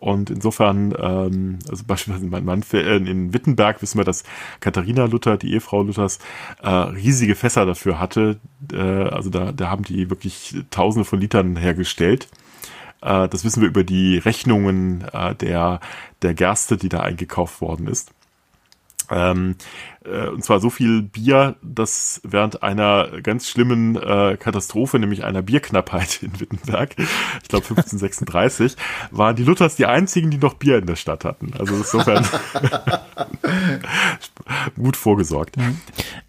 [0.00, 4.24] Und insofern, ähm, also beispielsweise in, Mann, äh, in Wittenberg wissen wir, dass
[4.60, 6.18] Katharina Luther, die Ehefrau Luthers,
[6.62, 8.40] äh, riesige Fässer dafür hatte.
[8.72, 12.28] Äh, also da, da haben die wirklich Tausende von Litern hergestellt.
[13.02, 15.80] Äh, das wissen wir über die Rechnungen äh, der,
[16.22, 18.10] der Gerste, die da eingekauft worden ist.
[19.10, 19.56] Ähm,
[20.04, 25.42] äh, und zwar so viel Bier, dass während einer ganz schlimmen äh, Katastrophe, nämlich einer
[25.42, 28.76] Bierknappheit in Wittenberg, ich glaube 1536,
[29.10, 31.52] waren die Luthers die einzigen, die noch Bier in der Stadt hatten.
[31.58, 32.26] Also insofern
[34.76, 35.56] gut vorgesorgt.
[35.56, 35.78] Mhm.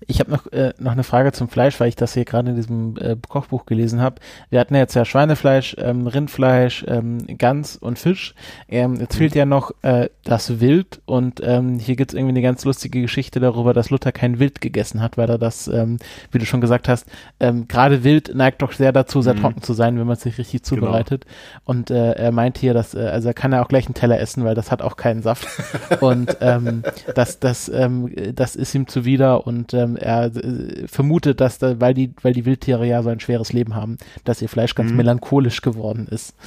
[0.07, 2.55] Ich habe noch, äh, noch eine Frage zum Fleisch, weil ich das hier gerade in
[2.55, 4.15] diesem äh, Kochbuch gelesen habe.
[4.49, 8.35] Wir hatten ja jetzt ja Schweinefleisch, ähm, Rindfleisch, ähm, Gans und Fisch.
[8.67, 12.65] Ähm, jetzt fehlt ja noch äh, das Wild und ähm, hier gibt's irgendwie eine ganz
[12.65, 15.97] lustige Geschichte darüber, dass Luther kein Wild gegessen hat, weil er das, ähm,
[16.31, 17.07] wie du schon gesagt hast,
[17.39, 19.41] ähm, gerade Wild neigt doch sehr dazu, sehr mhm.
[19.41, 20.81] trocken zu sein, wenn man es sich richtig genau.
[20.81, 21.25] zubereitet.
[21.25, 21.61] Genau.
[21.65, 24.19] Und äh, er meint hier, dass, äh, also er kann ja auch gleich einen Teller
[24.19, 25.47] essen, weil das hat auch keinen Saft.
[26.01, 26.83] und ähm,
[27.15, 31.93] das, das, ähm, das ist ihm zuwider und ähm, er äh, vermutet, dass da, weil
[31.93, 34.97] die, weil die Wildtiere ja so ein schweres Leben haben, dass ihr Fleisch ganz mhm.
[34.97, 36.35] melancholisch geworden ist.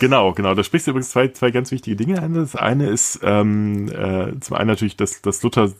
[0.00, 0.54] Genau, genau.
[0.54, 2.34] Da sprichst du übrigens zwei, zwei ganz wichtige Dinge an.
[2.34, 5.70] Das eine ist ähm, äh, zum einen natürlich, dass, dass Luther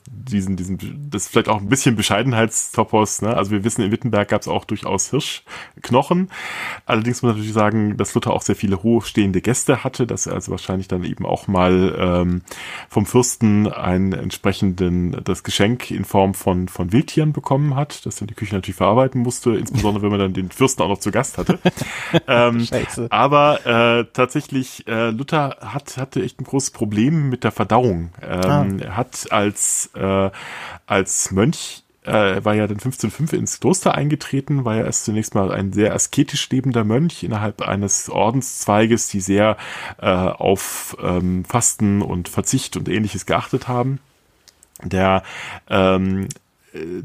[0.55, 3.37] diesen, diesen, das vielleicht auch ein bisschen Bescheidenheitstopos, ne?
[3.37, 6.31] Also wir wissen, in Wittenberg gab es auch durchaus Hirschknochen.
[6.85, 10.35] Allerdings muss man natürlich sagen, dass Luther auch sehr viele hochstehende Gäste hatte, dass er
[10.35, 12.43] also wahrscheinlich dann eben auch mal ähm,
[12.89, 18.29] vom Fürsten ein entsprechenden das Geschenk in Form von, von Wildtieren bekommen hat, das dann
[18.29, 21.39] die Küche natürlich verarbeiten musste, insbesondere wenn man dann den Fürsten auch noch zu Gast
[21.39, 21.59] hatte.
[22.29, 22.67] ähm,
[23.11, 28.11] aber äh, tatsächlich, äh, Luther hat, hatte echt ein großes Problem mit der Verdauung.
[28.23, 28.67] Ähm, ah.
[28.81, 30.31] Er hat als, äh,
[30.87, 35.51] als Mönch äh, war ja dann 1505 ins Kloster eingetreten, war ja erst zunächst mal
[35.51, 39.57] ein sehr asketisch lebender Mönch innerhalb eines Ordenszweiges, die sehr
[40.01, 43.99] äh, auf ähm, Fasten und Verzicht und ähnliches geachtet haben.
[44.83, 45.23] Der
[45.69, 46.29] ähm,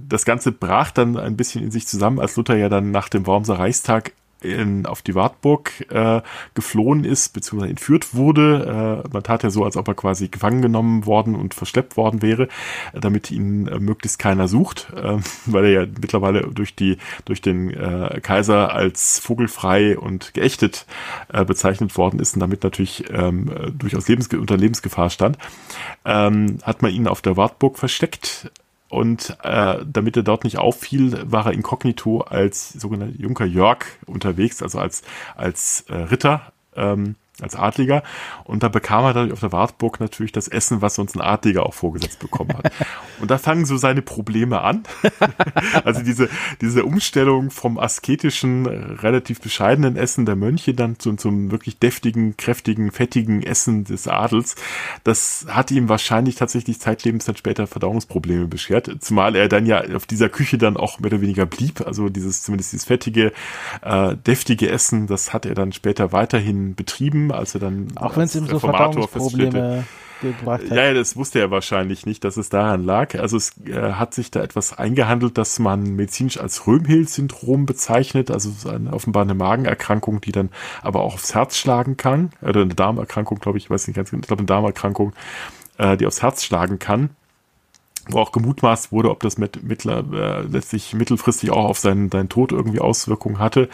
[0.07, 3.25] das Ganze brach dann ein bisschen in sich zusammen, als Luther ja dann nach dem
[3.25, 6.21] Wormser Reichstag in, auf die Wartburg äh,
[6.53, 9.03] geflohen ist, beziehungsweise entführt wurde.
[9.05, 12.21] Äh, man tat ja so, als ob er quasi gefangen genommen worden und verschleppt worden
[12.21, 12.47] wäre,
[12.93, 17.71] damit ihn äh, möglichst keiner sucht, äh, weil er ja mittlerweile durch die durch den
[17.71, 20.85] äh, Kaiser als vogelfrei und geächtet
[21.31, 25.37] äh, bezeichnet worden ist und damit natürlich ähm, durchaus Lebens unter Lebensgefahr stand,
[26.05, 28.51] ähm, hat man ihn auf der Wartburg versteckt
[28.91, 34.61] und äh, damit er dort nicht auffiel, war er inkognito als sogenannter Junker Jörg unterwegs,
[34.61, 35.03] also als,
[35.37, 36.51] als äh, Ritter.
[36.75, 38.03] Ähm, als Adliger.
[38.43, 41.65] Und da bekam er dadurch auf der Wartburg natürlich das Essen, was sonst ein Adliger
[41.65, 42.71] auch vorgesetzt bekommen hat.
[43.19, 44.83] Und da fangen so seine Probleme an.
[45.83, 46.29] also diese,
[46.61, 52.91] diese Umstellung vom asketischen, relativ bescheidenen Essen der Mönche dann zum, zum wirklich deftigen, kräftigen,
[52.91, 54.55] fettigen Essen des Adels,
[55.03, 58.89] das hat ihm wahrscheinlich tatsächlich zeitlebens dann später Verdauungsprobleme beschert.
[58.99, 61.81] Zumal er dann ja auf dieser Küche dann auch mehr oder weniger blieb.
[61.85, 63.31] Also dieses, zumindest dieses fettige,
[63.81, 68.23] äh, deftige Essen, das hat er dann später weiterhin betrieben als er dann auch wenn
[68.23, 69.85] es ihm so Verdauungsprobleme
[70.21, 70.77] gebracht hat.
[70.77, 73.15] Ja, ja, das wusste er wahrscheinlich nicht, dass es daran lag.
[73.15, 78.69] Also es äh, hat sich da etwas eingehandelt, das man medizinisch als Röhmhild-Syndrom bezeichnet, also
[78.69, 80.49] eine, offenbar eine Magenerkrankung, die dann
[80.81, 84.21] aber auch aufs Herz schlagen kann, oder eine Darmerkrankung, glaube ich, weiß nicht ganz genau,
[84.21, 85.13] ich glaube eine Darmerkrankung,
[85.77, 87.09] äh, die aufs Herz schlagen kann
[88.09, 92.29] wo auch gemutmaßt wurde, ob das mit, mittler, äh, letztlich mittelfristig auch auf seinen, seinen
[92.29, 93.69] Tod irgendwie Auswirkungen hatte.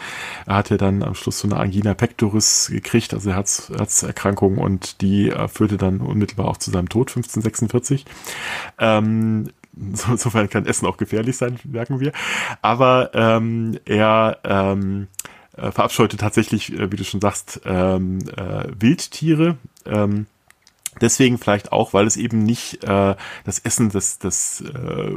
[0.46, 5.00] Er hat ja dann am Schluss so eine Angina pectoris gekriegt, also Herz, Herzerkrankung und
[5.00, 8.04] die äh, führte dann unmittelbar auch zu seinem Tod 1546.
[8.78, 9.48] Ähm,
[10.10, 12.12] insofern kann Essen auch gefährlich sein, merken wir.
[12.62, 15.08] Aber ähm, er ähm,
[15.56, 19.56] äh, verabscheute tatsächlich, äh, wie du schon sagst, ähm, äh, Wildtiere.
[19.86, 20.26] Ähm,
[21.00, 25.12] Deswegen vielleicht auch, weil es eben nicht äh, das Essen des, des, äh,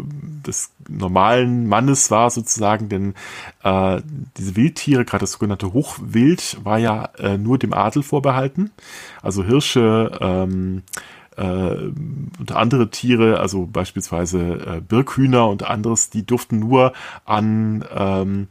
[0.46, 3.14] des normalen Mannes war sozusagen, denn
[3.64, 4.02] äh,
[4.38, 8.72] diese Wildtiere, gerade das sogenannte Hochwild, war ja äh, nur dem Adel vorbehalten.
[9.22, 10.84] Also Hirsche, ähm,
[11.38, 16.94] äh, und andere Tiere, also beispielsweise äh, Birkhühner und anderes, die durften nur
[17.26, 18.48] an ähm,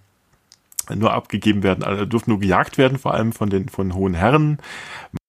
[0.92, 4.58] nur abgegeben werden, also durften nur gejagt werden, vor allem von den von hohen Herren.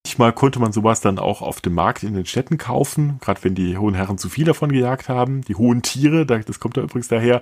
[0.06, 3.56] Manchmal konnte man sowas dann auch auf dem Markt in den Städten kaufen, gerade wenn
[3.56, 5.42] die hohen Herren zu viel davon gejagt haben.
[5.44, 7.42] Die hohen Tiere, das kommt da übrigens daher.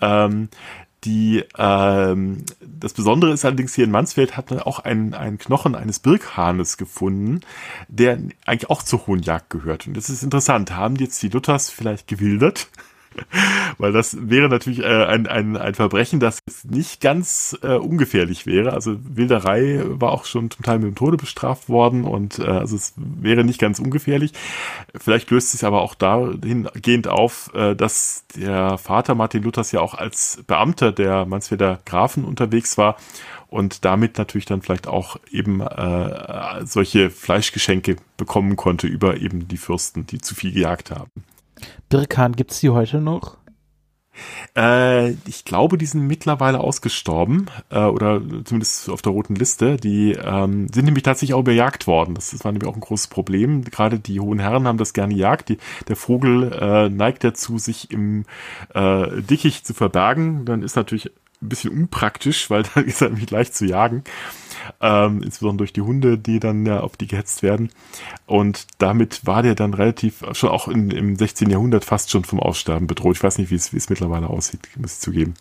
[0.00, 0.48] Ähm,
[1.04, 5.74] die, ähm, das Besondere ist allerdings hier in Mansfeld hat man auch einen, einen Knochen
[5.74, 7.40] eines Birkhahnes gefunden,
[7.88, 9.86] der eigentlich auch zur hohen Jagd gehört.
[9.86, 10.72] Und das ist interessant.
[10.72, 12.68] Haben jetzt die Luthers vielleicht gewildert?
[13.78, 18.72] Weil das wäre natürlich äh, ein, ein, ein Verbrechen, das nicht ganz äh, ungefährlich wäre.
[18.72, 22.76] Also Wilderei war auch schon zum Teil mit dem Tode bestraft worden und äh, also
[22.76, 24.32] es wäre nicht ganz ungefährlich.
[24.94, 29.94] Vielleicht löst sich aber auch dahingehend auf, äh, dass der Vater Martin Luthers ja auch
[29.94, 32.96] als Beamter der Mansfelder Grafen unterwegs war
[33.48, 39.56] und damit natürlich dann vielleicht auch eben äh, solche Fleischgeschenke bekommen konnte über eben die
[39.56, 41.10] Fürsten, die zu viel gejagt haben.
[41.88, 43.36] Birkan, gibt es die heute noch?
[44.56, 49.76] Äh, ich glaube, die sind mittlerweile ausgestorben äh, oder zumindest auf der roten Liste.
[49.76, 52.14] Die ähm, sind nämlich tatsächlich auch bejagt worden.
[52.14, 53.64] Das, das war nämlich auch ein großes Problem.
[53.64, 55.48] Gerade die hohen Herren haben das gerne jagt.
[55.48, 55.58] Die,
[55.88, 58.24] der Vogel äh, neigt dazu, sich im
[58.74, 60.44] äh, Dickicht zu verbergen.
[60.44, 61.10] Dann ist natürlich
[61.44, 64.04] ein bisschen unpraktisch, weil dann ist er nämlich leicht zu jagen
[64.80, 67.70] ähm, insbesondere durch die Hunde, die dann ja auf die gehetzt werden.
[68.26, 71.50] Und damit war der dann relativ, schon auch in, im 16.
[71.50, 73.16] Jahrhundert fast schon vom Aussterben bedroht.
[73.16, 75.34] Ich weiß nicht, wie es, wie es mittlerweile aussieht, muss ich zugeben.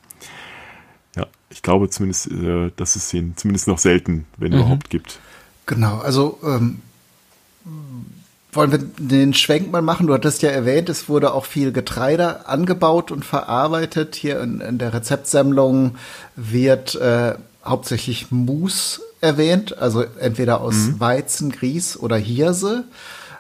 [1.16, 4.60] Ja, ich glaube zumindest, äh, dass es ihn zumindest noch selten, wenn mhm.
[4.60, 5.20] überhaupt, gibt.
[5.66, 6.82] Genau, also ähm,
[8.56, 10.08] wollen wir den Schwenk mal machen?
[10.08, 14.16] Du hattest ja erwähnt, es wurde auch viel Getreide angebaut und verarbeitet.
[14.16, 15.96] Hier in, in der Rezeptsammlung
[16.36, 17.36] wird äh,
[17.66, 21.00] hauptsächlich Mus erwähnt, also entweder aus mhm.
[21.00, 22.84] Weizen, Grieß oder Hirse.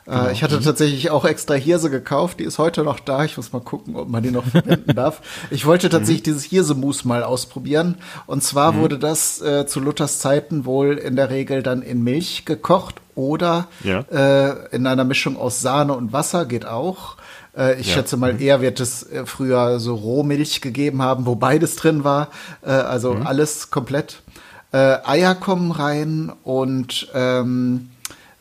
[0.05, 0.29] Genau.
[0.29, 0.63] Ich hatte mhm.
[0.63, 3.23] tatsächlich auch extra Hirse gekauft, die ist heute noch da.
[3.23, 5.21] Ich muss mal gucken, ob man die noch verwenden darf.
[5.49, 6.25] Ich wollte tatsächlich mhm.
[6.25, 7.95] dieses Hirsemus mal ausprobieren.
[8.25, 8.81] Und zwar mhm.
[8.81, 13.67] wurde das äh, zu Luthers Zeiten wohl in der Regel dann in Milch gekocht oder
[13.83, 13.99] ja.
[14.11, 17.15] äh, in einer Mischung aus Sahne und Wasser, geht auch.
[17.55, 17.93] Äh, ich ja.
[17.93, 18.41] schätze mal, mhm.
[18.41, 22.29] eher wird es äh, früher so Rohmilch gegeben haben, wo beides drin war.
[22.61, 23.27] Äh, also mhm.
[23.27, 24.21] alles komplett.
[24.75, 27.91] Eier kommen rein und ähm,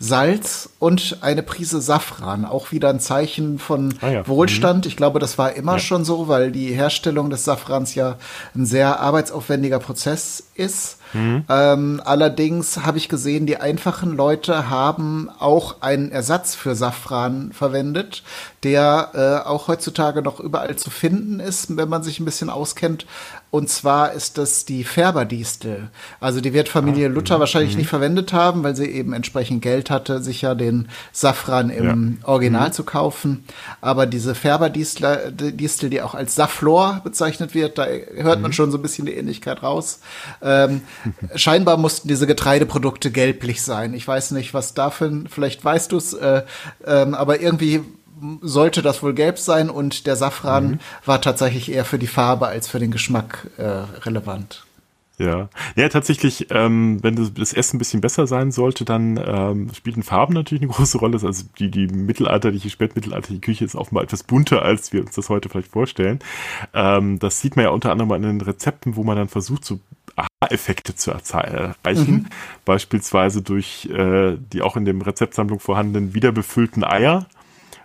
[0.02, 2.44] Salz und eine Prise Safran.
[2.44, 4.26] Auch wieder ein Zeichen von ah ja.
[4.26, 4.84] Wohlstand.
[4.84, 4.88] Mhm.
[4.88, 5.78] Ich glaube, das war immer ja.
[5.78, 8.16] schon so, weil die Herstellung des Safrans ja
[8.56, 10.98] ein sehr arbeitsaufwendiger Prozess ist.
[11.12, 11.44] Mhm.
[11.48, 18.24] Ähm, allerdings habe ich gesehen, die einfachen Leute haben auch einen Ersatz für Safran verwendet,
[18.64, 23.06] der äh, auch heutzutage noch überall zu finden ist, wenn man sich ein bisschen auskennt.
[23.52, 25.90] Und zwar ist das die Färberdistel.
[26.20, 27.80] Also die wird Familie ah, Luther wahrscheinlich mhm.
[27.80, 32.26] nicht verwendet haben, weil sie eben entsprechend Geld hatte, sich ja den Safran im ja.
[32.26, 32.72] Original mhm.
[32.72, 33.44] zu kaufen.
[33.82, 38.54] Aber diese Färberdistel, die auch als Saflor bezeichnet wird, da hört man mhm.
[38.54, 40.00] schon so ein bisschen die Ähnlichkeit raus.
[40.40, 40.80] Ähm,
[41.34, 43.92] scheinbar mussten diese Getreideprodukte gelblich sein.
[43.92, 46.44] Ich weiß nicht, was dafür, vielleicht weißt du es, äh,
[46.86, 47.82] ähm, aber irgendwie
[48.40, 50.78] sollte das wohl gelb sein und der Safran mhm.
[51.04, 54.64] war tatsächlich eher für die Farbe als für den Geschmack äh, relevant.
[55.18, 59.70] Ja, ja tatsächlich, ähm, wenn das, das, Essen ein bisschen besser sein sollte, dann ähm,
[59.74, 61.20] spielen Farben natürlich eine große Rolle.
[61.22, 65.48] Also die, die mittelalterliche, spätmittelalterliche Küche ist offenbar etwas bunter, als wir uns das heute
[65.48, 66.20] vielleicht vorstellen.
[66.74, 69.80] Ähm, das sieht man ja unter anderem an den Rezepten, wo man dann versucht, so
[70.16, 72.12] Aha-Effekte zu erreichen.
[72.12, 72.26] Mhm.
[72.64, 77.26] Beispielsweise durch äh, die auch in dem Rezeptsammlung vorhandenen wiederbefüllten Eier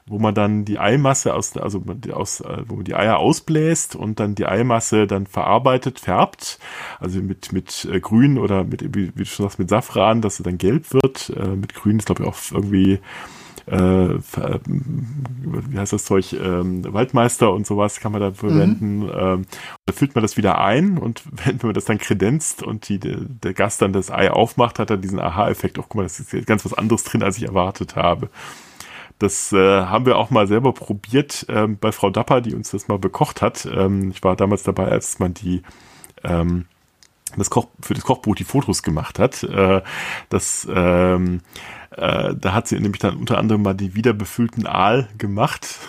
[0.08, 1.84] wo man dann die Eimasse aus, also
[2.14, 6.60] aus, äh, wo man die Eier ausbläst und dann die Eimasse dann verarbeitet, färbt,
[7.00, 10.44] also mit, mit äh, Grün oder mit, wie, du schon sagst, mit Safran, dass sie
[10.44, 11.30] dann gelb wird.
[11.30, 13.00] Äh, mit Grün ist, glaube ich, auch irgendwie
[13.68, 14.20] äh,
[15.50, 19.00] wie heißt das Zeug, ähm, Waldmeister und sowas kann man da verwenden.
[19.00, 19.12] Mhm.
[19.14, 19.46] Ähm,
[19.86, 23.00] da füllt man das wieder ein und wenn, wenn man das dann kredenzt und die,
[23.00, 25.78] der, der Gast dann das Ei aufmacht, hat er diesen Aha-Effekt.
[25.78, 28.30] Oh, guck mal, das ist jetzt ganz was anderes drin, als ich erwartet habe.
[29.20, 32.88] Das äh, haben wir auch mal selber probiert ähm, bei Frau Dapper, die uns das
[32.88, 33.66] mal bekocht hat.
[33.66, 35.64] Ähm, ich war damals dabei, als man die
[36.24, 36.66] ähm,
[37.36, 39.44] das Koch, für das Kochbuch die Fotos gemacht hat.
[39.44, 39.82] Äh,
[40.30, 41.42] das, ähm,
[41.92, 45.80] äh, da hat sie nämlich dann unter anderem mal die wiederbefüllten Aal gemacht.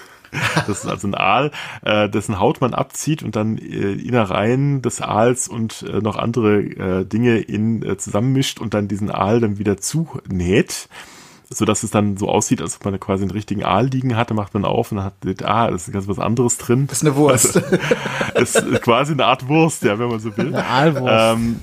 [0.67, 5.01] Das ist also ein Aal, äh, dessen Haut man abzieht und dann äh, Innereien des
[5.01, 9.57] Aals und äh, noch andere äh, Dinge in äh, zusammenmischt und dann diesen Aal dann
[9.57, 10.91] wieder zunäht
[11.49, 14.53] dass es dann so aussieht, als ob man quasi einen richtigen Aal liegen hatte, macht
[14.53, 16.87] man auf und hat, ah, das ist ganz was anderes drin.
[16.89, 17.61] Das ist eine Wurst.
[18.35, 20.49] Also, ist quasi eine Art Wurst, ja, wenn man so will.
[20.49, 21.39] Eine Aalwurst.
[21.39, 21.61] Ähm,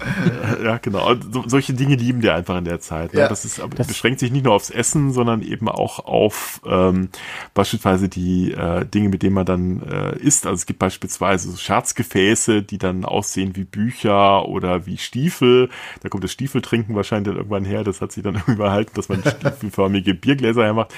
[0.63, 1.13] ja, genau.
[1.31, 3.13] So, solche Dinge lieben die einfach in der Zeit.
[3.13, 3.21] Ne?
[3.21, 6.61] Ja, das ist, aber das beschränkt sich nicht nur aufs Essen, sondern eben auch auf
[6.65, 7.09] ähm,
[7.53, 10.45] beispielsweise die äh, Dinge, mit denen man dann äh, isst.
[10.45, 15.69] Also es gibt beispielsweise so Scherzgefäße, die dann aussehen wie Bücher oder wie Stiefel.
[16.01, 17.83] Da kommt das Stiefeltrinken wahrscheinlich dann irgendwann her.
[17.83, 20.93] Das hat sich dann irgendwie behalten, dass man Stiefel kugelförmige Biergläser hermacht,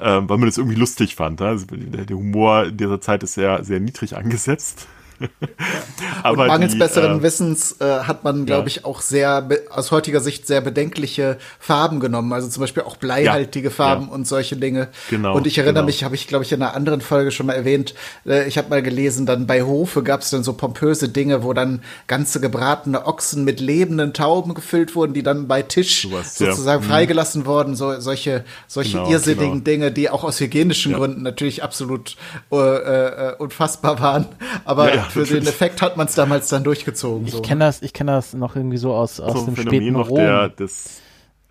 [0.00, 1.40] ähm, weil man das irgendwie lustig fand.
[1.40, 1.46] Ne?
[1.46, 4.86] Also der, der Humor in dieser Zeit ist sehr, sehr niedrig angesetzt.
[6.22, 8.66] Aber und mangels die, besseren äh, Wissens äh, hat man, glaube ja.
[8.66, 12.32] ich, auch sehr aus heutiger Sicht sehr bedenkliche Farben genommen.
[12.32, 14.12] Also zum Beispiel auch bleihaltige ja, Farben ja.
[14.12, 14.88] und solche Dinge.
[15.10, 15.36] Genau.
[15.36, 15.86] Und ich erinnere genau.
[15.86, 17.94] mich, habe ich, glaube ich, in einer anderen Folge schon mal erwähnt,
[18.26, 21.52] äh, ich habe mal gelesen, dann bei Hofe gab es dann so pompöse Dinge, wo
[21.52, 26.84] dann ganze gebratene Ochsen mit lebenden Tauben gefüllt wurden, die dann bei Tisch Sowas, sozusagen
[26.84, 26.88] mhm.
[26.88, 27.74] freigelassen wurden.
[27.74, 29.64] So, solche solche genau, irrsinnigen genau.
[29.64, 32.16] Dinge, die auch aus hygienischen Gründen natürlich absolut
[32.50, 34.26] äh, äh, unfassbar waren.
[34.64, 37.26] Aber für den Effekt hat man es damals dann durchgezogen.
[37.26, 37.42] Ich so.
[37.42, 40.16] kenne das, ich kenne das noch irgendwie so aus, aus so dem Phänomen späten Rom.
[40.16, 41.00] Der, das,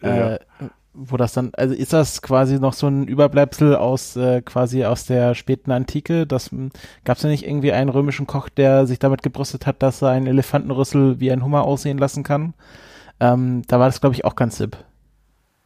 [0.01, 0.39] äh,
[0.93, 5.05] wo das dann, also ist das quasi noch so ein Überbleibsel aus äh, quasi aus
[5.05, 6.27] der späten Antike?
[6.27, 6.49] Das
[7.05, 10.09] gab es ja nicht irgendwie einen römischen Koch, der sich damit gebrüstet hat, dass er
[10.09, 12.53] einen Elefantenrüssel wie ein Hummer aussehen lassen kann.
[13.19, 14.77] Ähm, da war das, glaube ich, auch ganz hip.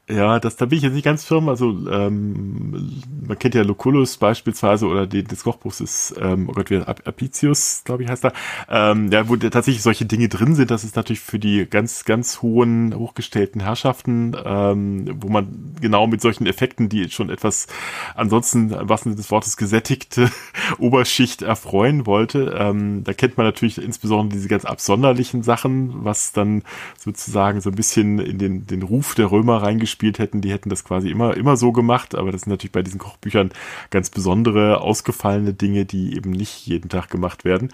[0.08, 1.50] Ja, das, da bin ich jetzt nicht ganz firm.
[1.50, 6.70] Also ähm, man kennt ja Lucullus beispielsweise oder die, des Kochbuchs ist, ähm, oh Gott,
[6.70, 8.34] wie Apicius, glaube ich, heißt er.
[8.70, 12.44] Ähm, ja, wo tatsächlich solche Dinge drin sind, das ist natürlich für die ganz, ganz
[12.44, 17.66] hohen, hochgestellten Herrschaften, ähm, wo man genau mit solchen Effekten, die schon etwas
[18.14, 20.30] ansonsten, was Sinne des Wortes, gesättigte
[20.78, 22.56] Oberschicht erfreuen wollte.
[22.56, 26.62] Ähm, da kennt man natürlich insbesondere diese ganz absonderlichen Sachen, was dann
[26.96, 30.70] sozusagen so ein bisschen in den, den Ruf der Römer reingespielt gespielt hätten, die hätten
[30.70, 33.52] das quasi immer, immer so gemacht, aber das sind natürlich bei diesen Kochbüchern
[33.92, 37.70] ganz besondere, ausgefallene Dinge, die eben nicht jeden Tag gemacht werden.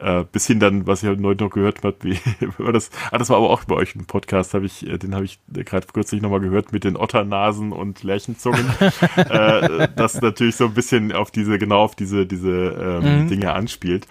[0.00, 2.18] Äh, bis hin dann, was ich heute noch gehört habe, wie
[2.58, 5.14] war das, ah, das war aber auch bei euch ein Podcast, habe ich, äh, den
[5.14, 8.64] habe ich gerade kürzlich nochmal gehört mit den Otternasen und Lärchenzungen.
[9.16, 13.28] äh, das natürlich so ein bisschen auf diese, genau auf diese, diese ähm, mhm.
[13.28, 14.08] Dinge anspielt.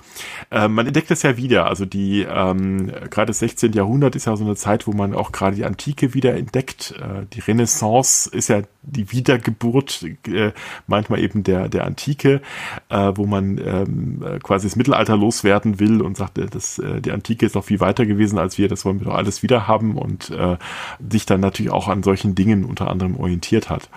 [0.50, 3.74] Äh, man entdeckt das ja wieder, also die, ähm, gerade das 16.
[3.74, 6.94] Jahrhundert ist ja so eine Zeit, wo man auch gerade die Antike wieder entdeckt.
[7.00, 10.52] Äh, die Renaissance ist ja die Wiedergeburt äh,
[10.88, 12.42] manchmal eben der, der Antike,
[12.90, 17.12] äh, wo man ähm, quasi das Mittelalter loswerden will und sagt, äh, dass äh, die
[17.12, 19.98] Antike ist noch viel weiter gewesen als wir, das wollen wir doch alles wieder haben
[19.98, 20.58] und äh,
[21.10, 23.90] sich dann natürlich auch an solchen Dingen unter anderem orientiert hat.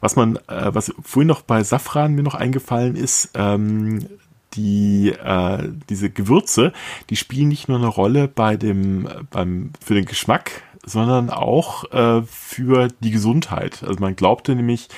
[0.00, 4.06] Was man, äh, was vorhin noch bei Safran mir noch eingefallen ist, ähm,
[4.54, 6.72] die äh, diese Gewürze,
[7.08, 12.22] die spielen nicht nur eine Rolle bei dem beim für den Geschmack sondern auch äh,
[12.22, 13.82] für die Gesundheit.
[13.82, 14.88] Also man glaubte nämlich,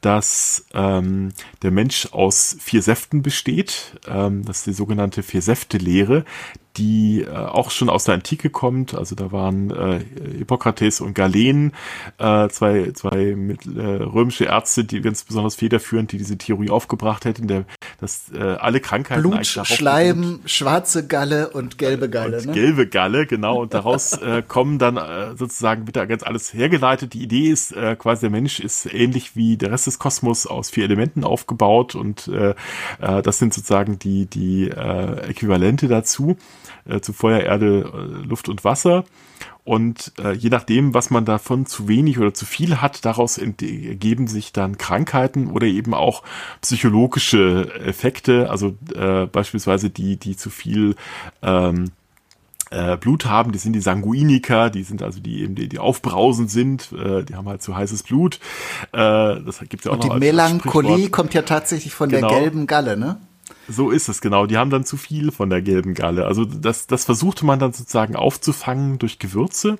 [0.00, 1.30] dass ähm,
[1.62, 3.98] der Mensch aus vier Säften besteht.
[4.06, 6.24] Ähm, das ist die sogenannte Vier-Säfte-Lehre,
[6.76, 8.94] die äh, auch schon aus der Antike kommt.
[8.94, 10.00] Also da waren äh,
[10.38, 11.72] Hippokrates und Galen,
[12.18, 17.26] äh, zwei, zwei mit, äh, römische Ärzte, die ganz besonders federführend, die diese Theorie aufgebracht
[17.26, 17.64] hätten, der,
[18.00, 22.38] dass äh, alle Krankheiten Blut, Schleim, schwarze Galle und gelbe Galle.
[22.38, 22.52] Und ne?
[22.52, 23.60] Gelbe Galle, genau.
[23.60, 27.14] Und daraus äh, kommen dann äh, sozusagen wieder ganz alles hergeleitet.
[27.14, 30.70] Die Idee ist äh, quasi, der Mensch ist ähnlich wie der Rest des Kosmos aus
[30.70, 32.54] vier Elementen aufgebaut und äh,
[33.00, 36.36] äh, das sind sozusagen die, die äh, Äquivalente dazu
[36.86, 39.04] äh, zu Feuer, Erde, äh, Luft und Wasser.
[39.64, 44.26] Und äh, je nachdem, was man davon zu wenig oder zu viel hat, daraus ergeben
[44.26, 46.22] sich dann Krankheiten oder eben auch
[46.62, 50.96] psychologische Effekte, also äh, beispielsweise die, die zu viel
[51.42, 51.92] ähm,
[52.70, 56.50] äh, Blut haben, die sind die Sanguiniker, die sind also die eben die, die aufbrausend
[56.50, 58.36] sind, äh, die haben halt zu heißes Blut.
[58.92, 62.28] Äh, das gibt's ja auch Und noch die Melancholie kommt ja tatsächlich von genau.
[62.28, 63.20] der gelben Galle, ne?
[63.68, 64.46] So ist es, genau.
[64.46, 66.26] Die haben dann zu viel von der gelben Galle.
[66.26, 69.78] Also das, das versuchte man dann sozusagen aufzufangen durch Gewürze.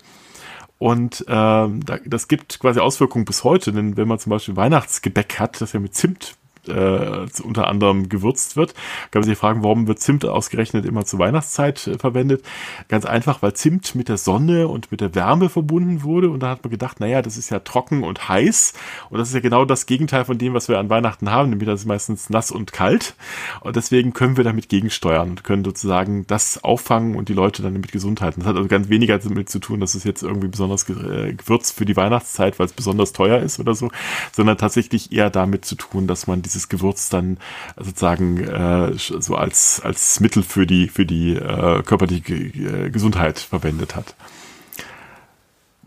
[0.79, 5.61] Und ähm, das gibt quasi Auswirkungen bis heute, denn wenn man zum Beispiel Weihnachtsgebäck hat,
[5.61, 6.37] das ja mit Zimt
[6.71, 8.75] äh, unter anderem gewürzt wird.
[9.11, 12.45] Kann man sich fragen, warum wird Zimt ausgerechnet immer zur Weihnachtszeit äh, verwendet?
[12.89, 16.51] Ganz einfach, weil Zimt mit der Sonne und mit der Wärme verbunden wurde und da
[16.51, 18.75] hat man gedacht, naja, das ist ja trocken und heiß
[19.11, 21.69] und das ist ja genau das Gegenteil von dem, was wir an Weihnachten haben, nämlich
[21.69, 23.15] das ist meistens nass und kalt
[23.61, 27.75] und deswegen können wir damit gegensteuern und können sozusagen das auffangen und die Leute dann
[27.75, 28.41] damit gesund halten.
[28.41, 31.77] Das hat also ganz weniger damit zu tun, dass es jetzt irgendwie besonders äh, gewürzt
[31.77, 33.91] für die Weihnachtszeit, weil es besonders teuer ist oder so,
[34.33, 37.39] sondern tatsächlich eher damit zu tun, dass man dieses Gewürz dann
[37.77, 43.97] sozusagen äh, so als, als Mittel für die, für die äh, körperliche äh, Gesundheit verwendet
[43.97, 44.15] hat.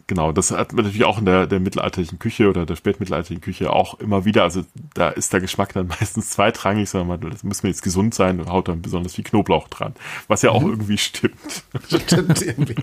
[0.07, 3.71] Genau, das hat man natürlich auch in der, der mittelalterlichen Küche oder der spätmittelalterlichen Küche
[3.71, 4.43] auch immer wieder.
[4.43, 4.63] Also
[4.93, 8.39] da ist der Geschmack dann meistens zweitrangig, sondern man, das muss man jetzt gesund sein
[8.39, 9.93] und haut dann besonders viel Knoblauch dran.
[10.27, 10.71] Was ja auch mhm.
[10.71, 11.63] irgendwie stimmt.
[11.87, 12.75] Stimmt irgendwie.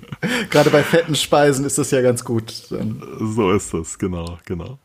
[0.50, 2.50] Gerade bei fetten Speisen ist das ja ganz gut.
[2.50, 4.78] So ist das, genau, genau.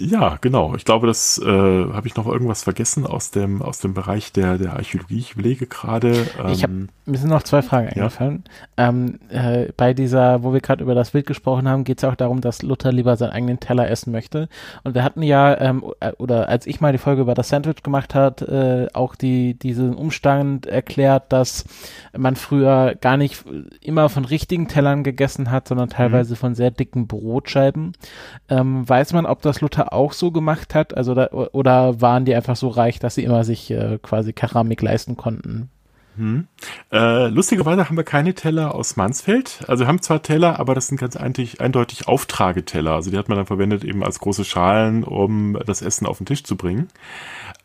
[0.00, 0.76] Ja, genau.
[0.76, 4.56] Ich glaube, das äh, habe ich noch irgendwas vergessen aus dem aus dem Bereich der
[4.56, 5.18] der Archäologie.
[5.18, 6.24] Ich überlege gerade.
[6.38, 6.64] Ähm, ich
[7.08, 8.44] mir sind noch zwei Fragen eingefallen.
[8.76, 8.88] Ja?
[8.88, 12.14] Ähm, äh, bei dieser, wo wir gerade über das Bild gesprochen haben, geht es auch
[12.14, 14.48] darum, dass Luther lieber seinen eigenen Teller essen möchte.
[14.84, 17.82] Und wir hatten ja ähm, äh, oder als ich mal die Folge über das Sandwich
[17.82, 21.64] gemacht hat, äh, auch die diesen Umstand erklärt, dass
[22.16, 23.44] man früher gar nicht
[23.80, 26.38] immer von richtigen Tellern gegessen hat, sondern teilweise mhm.
[26.38, 27.94] von sehr dicken Brotscheiben.
[28.48, 30.96] Ähm, weiß man, ob das Luther auch so gemacht hat?
[30.96, 34.82] Also da, oder waren die einfach so reich, dass sie immer sich äh, quasi Keramik
[34.82, 35.70] leisten konnten?
[36.18, 36.48] Hm.
[36.90, 39.60] Äh, lustigerweise haben wir keine Teller aus Mansfeld.
[39.68, 42.92] Also wir haben zwar Teller, aber das sind ganz eindeutig, eindeutig Auftrageteller.
[42.92, 46.26] Also die hat man dann verwendet eben als große Schalen, um das Essen auf den
[46.26, 46.88] Tisch zu bringen.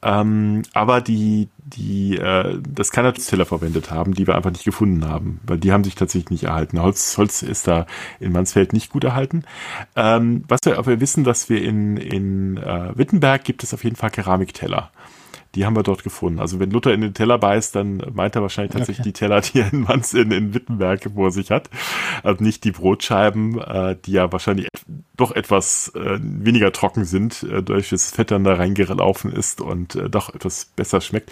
[0.04, 5.40] Ähm, aber die, die äh, das Teller verwendet haben, die wir einfach nicht gefunden haben,
[5.48, 6.80] weil die haben sich tatsächlich nicht erhalten.
[6.80, 7.88] Holz, Holz ist da
[8.20, 9.46] in Mansfeld nicht gut erhalten.
[9.96, 13.96] Ähm, was wir aber wissen, dass wir in, in äh, Wittenberg gibt es auf jeden
[13.96, 14.92] Fall Keramikteller.
[15.56, 16.40] Die haben wir dort gefunden.
[16.40, 19.10] Also wenn Luther in den Teller beißt, dann meint er wahrscheinlich tatsächlich okay.
[19.10, 21.70] die Teller, die er in, Manz, in, in Wittenberg vor sich hat.
[22.24, 24.68] Also nicht die Brotscheiben, äh, die ja wahrscheinlich
[25.16, 29.96] doch etwas äh, weniger trocken sind, äh, durch das Fett dann da reingelaufen ist und
[29.96, 31.32] äh, doch etwas besser schmeckt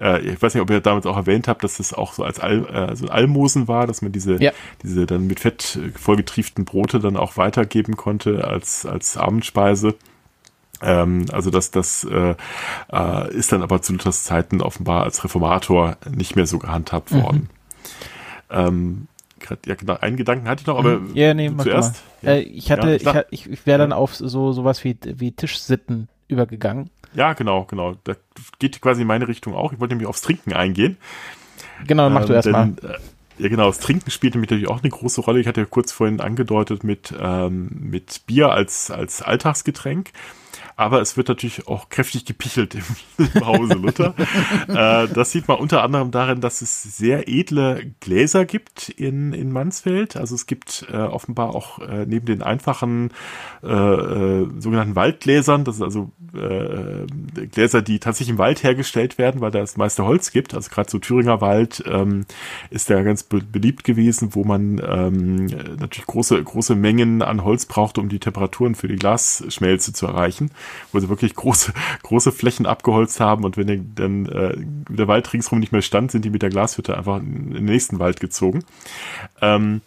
[0.00, 2.40] äh, ich weiß nicht, ob ihr damals auch erwähnt habt, dass das auch so als
[2.40, 4.52] Al, äh, so Almosen war, dass man diese, ja.
[4.82, 9.94] diese dann mit Fett vollgetrieften Brote dann auch weitergeben konnte als, als Abendspeise.
[10.80, 12.34] Ähm, also das, das äh,
[12.92, 17.22] äh, ist dann aber zu Luthers Zeiten offenbar als Reformator nicht mehr so gehandhabt mhm.
[17.22, 17.48] worden.
[18.50, 18.56] Mhm.
[18.56, 19.06] Ähm,
[19.66, 21.14] ja, genau, einen Gedanken hatte ich noch, aber mhm.
[21.14, 22.02] ja, nee, zuerst.
[22.22, 22.32] Ja.
[22.32, 26.08] Äh, ich hatte, ja, ich, ich, ich wäre dann auf so sowas wie, wie Tischsitten
[26.28, 26.90] übergegangen.
[27.14, 27.96] Ja, genau, genau.
[28.04, 28.14] Da
[28.58, 29.72] geht quasi in meine Richtung auch.
[29.72, 30.98] Ich wollte nämlich aufs Trinken eingehen.
[31.86, 32.72] Genau, mach ähm, du erst mal.
[32.82, 33.68] Äh, ja, genau.
[33.68, 35.40] Das Trinken spielt nämlich natürlich auch eine große Rolle.
[35.40, 40.10] Ich hatte ja kurz vorhin angedeutet mit, ähm, mit Bier als, als Alltagsgetränk
[40.78, 42.84] aber es wird natürlich auch kräftig gepichelt im,
[43.34, 44.14] im Hause Luther.
[44.68, 49.50] äh, das sieht man unter anderem darin, dass es sehr edle Gläser gibt in, in
[49.50, 50.16] Mansfeld.
[50.16, 53.10] Also es gibt äh, offenbar auch äh, neben den einfachen
[53.64, 57.06] äh, äh, sogenannten Waldgläsern, das sind also äh,
[57.46, 60.54] Gläser, die tatsächlich im Wald hergestellt werden, weil da das meiste Holz gibt.
[60.54, 62.24] Also gerade so Thüringer Wald ähm,
[62.70, 67.66] ist ja ganz be beliebt gewesen, wo man ähm, natürlich große, große Mengen an Holz
[67.66, 70.52] braucht, um die Temperaturen für die Glasschmelze zu erreichen
[70.92, 74.56] wo sie wirklich große, große Flächen abgeholzt haben und wenn dann äh,
[74.88, 77.98] der Wald ringsherum nicht mehr stand, sind die mit der Glashütte einfach in den nächsten
[77.98, 78.64] Wald gezogen.
[79.40, 79.80] Ähm,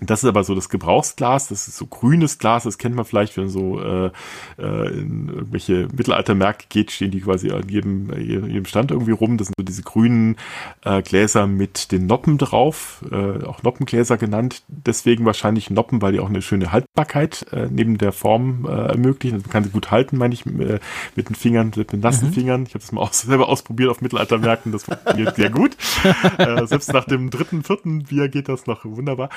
[0.00, 3.36] das ist aber so das Gebrauchsglas, das ist so grünes Glas, das kennt man vielleicht,
[3.36, 4.10] wenn so äh,
[4.58, 9.38] äh, in irgendwelche Mittelaltermärkte geht, stehen die quasi an jedem, jedem Stand irgendwie rum.
[9.38, 10.36] Das sind so diese grünen
[10.84, 14.62] äh, Gläser mit den Noppen drauf, äh, auch Noppengläser genannt.
[14.68, 19.36] Deswegen wahrscheinlich Noppen, weil die auch eine schöne Haltbarkeit äh, neben der Form äh, ermöglichen.
[19.36, 20.78] Also man kann sie gut halten, meine ich, äh,
[21.16, 22.32] mit den Fingern, mit den nassen mhm.
[22.34, 22.62] Fingern.
[22.64, 25.76] Ich habe das mal aus, selber ausprobiert auf Mittelaltermärkten, das funktioniert sehr gut.
[26.38, 29.28] äh, selbst nach dem dritten, vierten Bier geht das noch wunderbar.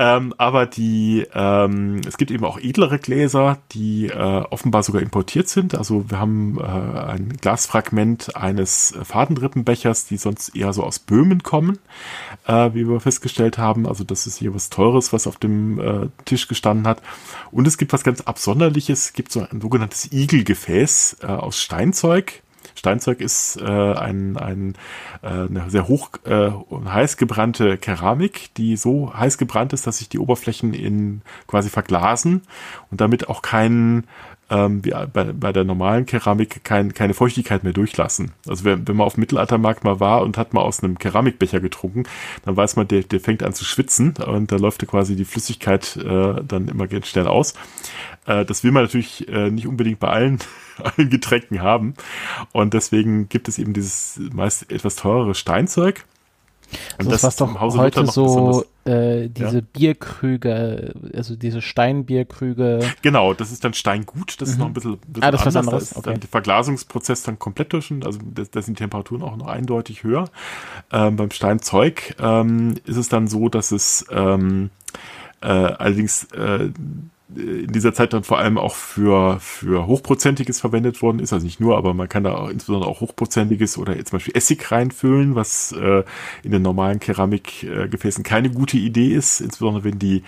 [0.00, 5.50] Ähm, aber die, ähm, es gibt eben auch edlere Gläser, die äh, offenbar sogar importiert
[5.50, 5.74] sind.
[5.74, 11.80] Also wir haben äh, ein Glasfragment eines Fadenrippenbechers, die sonst eher so aus Böhmen kommen,
[12.46, 13.86] äh, wie wir festgestellt haben.
[13.86, 17.02] Also das ist hier was Teures, was auf dem äh, Tisch gestanden hat.
[17.50, 19.04] Und es gibt was ganz Absonderliches.
[19.04, 22.42] Es gibt so ein sogenanntes Igelgefäß äh, aus Steinzeug
[22.80, 24.74] Steinzeug ist äh, ein, ein,
[25.20, 26.50] äh, eine sehr hoch äh,
[26.86, 32.40] heiß gebrannte Keramik, die so heiß gebrannt ist, dass sich die Oberflächen in quasi verglasen
[32.90, 34.04] und damit auch kein
[34.50, 38.32] ähm, wie bei, bei der normalen Keramik kein, keine Feuchtigkeit mehr durchlassen.
[38.48, 41.60] Also wenn, wenn man auf dem Mittelaltermarkt mal war und hat mal aus einem Keramikbecher
[41.60, 42.04] getrunken,
[42.44, 45.96] dann weiß man, der, der fängt an zu schwitzen und da läuft quasi die Flüssigkeit
[45.96, 47.54] äh, dann immer ganz schnell aus.
[48.26, 50.38] Äh, das will man natürlich äh, nicht unbedingt bei allen,
[50.82, 51.94] allen Getränken haben.
[52.52, 56.04] Und deswegen gibt es eben dieses meist etwas teurere Steinzeug.
[56.98, 59.64] Und das, das was doch heute so äh, diese ja?
[59.72, 62.80] Bierkrüge, also diese Steinbierkrüge.
[63.02, 64.52] Genau, das ist dann Steingut, das mhm.
[64.52, 65.46] ist noch ein bisschen, bisschen ah, das anders.
[65.46, 65.82] Was anderes.
[65.82, 66.10] Das ist okay.
[66.10, 70.26] dann der Verglasungsprozess dann komplett durch, also da sind die Temperaturen auch noch eindeutig höher.
[70.92, 74.70] Ähm, beim Steinzeug ähm, ist es dann so, dass es ähm,
[75.40, 76.70] äh, allerdings äh,
[77.36, 81.32] in dieser Zeit dann vor allem auch für, für Hochprozentiges verwendet worden ist.
[81.32, 84.36] Also nicht nur, aber man kann da auch, insbesondere auch Hochprozentiges oder jetzt zum Beispiel
[84.36, 86.02] Essig reinfüllen, was äh,
[86.42, 90.22] in den normalen Keramikgefäßen keine gute Idee ist, insbesondere wenn die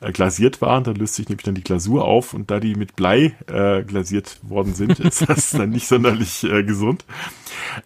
[0.00, 0.84] äh, glasiert waren.
[0.84, 4.38] Dann löst sich nämlich dann die Glasur auf und da die mit Blei äh, glasiert
[4.42, 7.04] worden sind, ist das dann nicht sonderlich äh, gesund.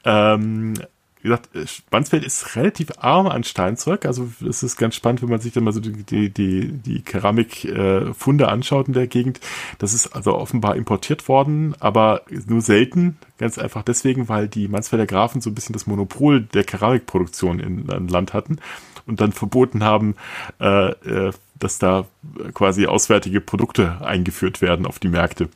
[0.05, 0.75] Ähm,
[1.23, 1.51] wie gesagt,
[1.93, 4.07] Mansfeld ist relativ arm an Steinzeug.
[4.07, 7.03] Also es ist ganz spannend, wenn man sich dann mal so die, die, die, die
[7.03, 9.39] Keramikfunde äh, anschaut in der Gegend.
[9.79, 13.19] Das ist also offenbar importiert worden, aber nur selten.
[13.39, 17.89] Ganz einfach deswegen, weil die Mansfelder Grafen so ein bisschen das Monopol der Keramikproduktion in,
[17.89, 18.59] in Land hatten
[19.07, 20.17] und dann verboten haben,
[20.61, 22.07] äh, äh, dass da
[22.55, 25.49] quasi auswärtige Produkte eingeführt werden auf die Märkte.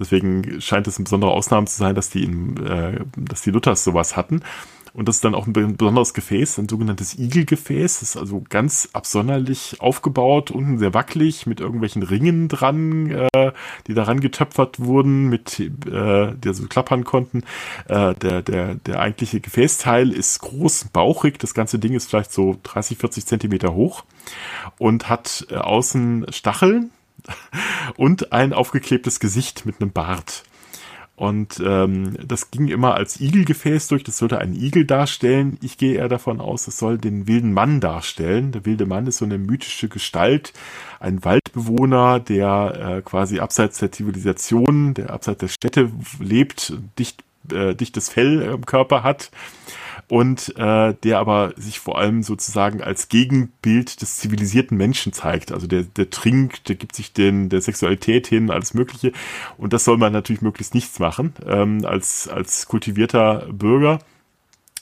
[0.00, 3.84] Deswegen scheint es eine besondere Ausnahme zu sein, dass die, in, äh, dass die Luthers
[3.84, 4.42] sowas hatten.
[4.94, 8.00] Und das ist dann auch ein besonderes Gefäß, ein sogenanntes Igelgefäß.
[8.00, 13.52] Das ist also ganz absonderlich aufgebaut, unten sehr wackelig, mit irgendwelchen Ringen dran, äh,
[13.86, 17.42] die daran getöpfert wurden, mit, äh, die so klappern konnten.
[17.88, 21.38] Äh, der, der, der eigentliche Gefäßteil ist groß, bauchig.
[21.38, 24.04] Das ganze Ding ist vielleicht so 30, 40 Zentimeter hoch
[24.78, 26.90] und hat äh, außen Stacheln
[27.96, 30.44] und ein aufgeklebtes Gesicht mit einem Bart.
[31.22, 34.02] Und ähm, das ging immer als Igelgefäß durch.
[34.02, 35.56] Das sollte einen Igel darstellen.
[35.62, 38.50] Ich gehe eher davon aus, es soll den wilden Mann darstellen.
[38.50, 40.52] Der wilde Mann ist so eine mythische Gestalt,
[40.98, 47.76] ein Waldbewohner, der äh, quasi abseits der Zivilisation, der abseits der Städte lebt, dicht, äh,
[47.76, 49.30] dichtes Fell im Körper hat
[50.12, 55.52] und äh, der aber sich vor allem sozusagen als Gegenbild des zivilisierten Menschen zeigt.
[55.52, 59.12] Also der, der trinkt, der gibt sich den, der Sexualität hin, alles Mögliche.
[59.56, 64.00] Und das soll man natürlich möglichst nichts machen ähm, als, als kultivierter Bürger.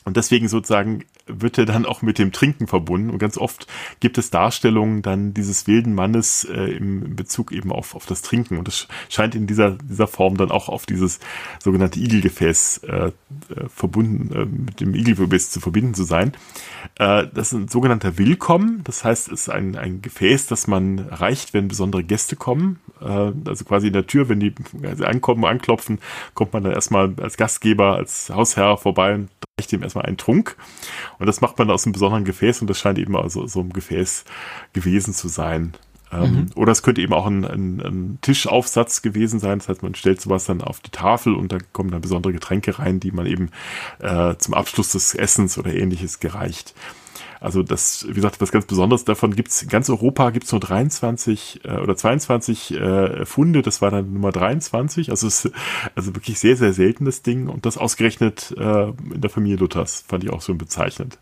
[0.04, 1.04] Und deswegen sozusagen
[1.34, 3.10] wird er dann auch mit dem Trinken verbunden.
[3.10, 3.66] Und ganz oft
[4.00, 8.58] gibt es Darstellungen dann dieses wilden Mannes äh, im Bezug eben auf, auf das Trinken.
[8.58, 11.20] Und das scheint in dieser, dieser Form dann auch auf dieses
[11.62, 13.12] sogenannte Igelgefäß äh, äh
[13.68, 16.32] verbunden, äh, mit dem Igelgefäß zu verbinden zu sein.
[16.98, 18.82] Äh, das ist ein sogenannter Willkommen.
[18.84, 22.80] Das heißt, es ist ein, ein Gefäß, das man reicht, wenn besondere Gäste kommen.
[23.00, 24.54] Äh, also quasi in der Tür, wenn die
[25.02, 25.98] ankommen, anklopfen,
[26.34, 29.20] kommt man dann erstmal als Gastgeber, als Hausherr vorbei
[29.60, 30.56] reicht ihm erstmal einen Trunk.
[31.18, 33.70] Und das macht man aus einem besonderen Gefäß und das scheint eben also so ein
[33.70, 34.24] Gefäß
[34.72, 35.74] gewesen zu sein.
[36.12, 36.46] Ähm, mhm.
[36.54, 39.58] Oder es könnte eben auch ein, ein, ein, Tischaufsatz gewesen sein.
[39.58, 42.78] Das heißt, man stellt sowas dann auf die Tafel und da kommen dann besondere Getränke
[42.78, 43.50] rein, die man eben
[44.00, 46.74] äh, zum Abschluss des Essens oder ähnliches gereicht.
[47.40, 51.64] Also das, wie gesagt, was ganz Besonderes davon gibt's in ganz Europa gibt's nur 23
[51.64, 55.50] äh, oder 22 äh, Funde, das war dann Nummer 23, also es
[55.94, 60.22] also wirklich sehr, sehr seltenes Ding und das ausgerechnet äh, in der Familie Luthers, fand
[60.22, 61.18] ich auch so bezeichnend.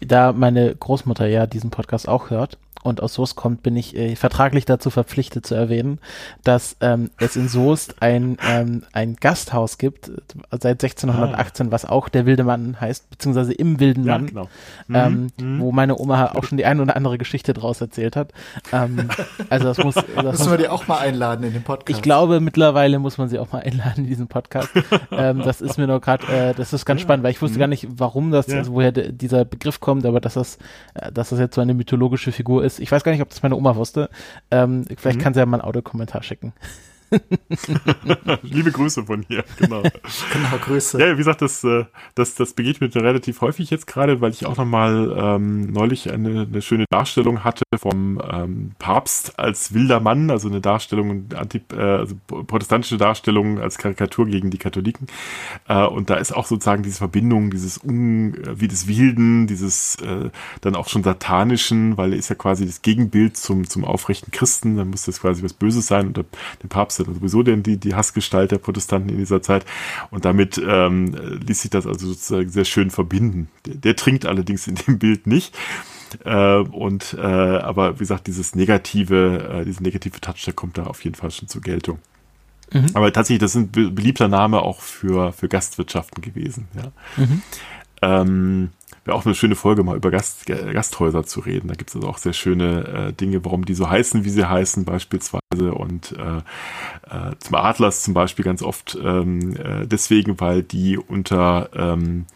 [0.00, 4.16] Da meine Großmutter ja diesen Podcast auch hört, und aus Soest kommt, bin ich äh,
[4.16, 5.98] vertraglich dazu verpflichtet zu erwähnen,
[6.44, 10.12] dass ähm, es in Soest ein, ähm, ein Gasthaus gibt, äh,
[10.52, 11.70] seit 1618, ah.
[11.70, 14.48] was auch der Wilde Mann heißt, beziehungsweise im Wilden ja, Mann, genau.
[14.92, 15.60] ähm, mhm.
[15.60, 18.32] wo meine Oma auch schon die ein oder andere Geschichte draus erzählt hat.
[18.72, 19.08] Ähm,
[19.48, 19.94] also das muss...
[20.20, 21.96] Das Müssen wir die auch mal einladen in den Podcast?
[21.96, 24.68] Ich glaube, mittlerweile muss man sie auch mal einladen in diesen Podcast.
[25.10, 27.04] ähm, das ist mir nur gerade, äh, das ist ganz ja.
[27.04, 27.60] spannend, weil ich wusste mhm.
[27.60, 28.58] gar nicht, warum das, ja.
[28.58, 30.58] also woher dieser Begriff kommt, aber dass das,
[30.94, 32.80] äh, dass das jetzt so eine mythologische Figur ist, ist.
[32.80, 34.10] Ich weiß gar nicht, ob das meine Oma wusste.
[34.50, 35.22] Ähm, vielleicht mhm.
[35.22, 36.52] kann sie ja mal einen Audiokommentar schicken.
[38.42, 39.82] Liebe Grüße von hier, genau.
[40.32, 41.00] genau, Grüße.
[41.00, 41.84] Ja, wie gesagt, das, äh,
[42.14, 46.42] das, das begegnet mir relativ häufig jetzt gerade, weil ich auch nochmal ähm, neulich eine,
[46.42, 51.80] eine schöne Darstellung hatte vom ähm, Papst als wilder Mann, also eine Darstellung, anti, äh,
[51.80, 55.08] also protestantische Darstellung als Karikatur gegen die Katholiken.
[55.68, 60.30] Äh, und da ist auch sozusagen diese Verbindung, dieses Un, wie des Wilden, dieses äh,
[60.60, 64.76] dann auch schon satanischen, weil er ist ja quasi das Gegenbild zum, zum aufrechten Christen,
[64.76, 66.24] dann muss das quasi was Böses sein und der,
[66.62, 69.64] der Papst sind sowieso denn die, die Hassgestalt der Protestanten in dieser Zeit.
[70.10, 71.14] Und damit ähm,
[71.46, 73.48] ließ sich das also sozusagen sehr schön verbinden.
[73.66, 75.56] Der, der trinkt allerdings in dem Bild nicht.
[76.24, 80.84] Äh, und äh, aber wie gesagt, dieses negative, äh, diese negative Touch, der kommt da
[80.84, 81.98] auf jeden Fall schon zur Geltung.
[82.72, 82.86] Mhm.
[82.94, 86.68] Aber tatsächlich, das ist ein beliebter Name auch für, für Gastwirtschaften gewesen.
[86.74, 86.92] Ja.
[87.16, 87.42] Mhm.
[88.02, 88.70] Ähm,
[89.04, 91.68] wäre auch eine schöne Folge, mal über Gast, Gasthäuser zu reden.
[91.68, 94.48] Da gibt es also auch sehr schöne äh, Dinge, warum die so heißen, wie sie
[94.48, 95.40] heißen, beispielsweise.
[95.74, 101.70] Und äh, äh, zum Adlers zum Beispiel ganz oft ähm, äh, deswegen, weil die unter
[101.74, 102.26] ähm,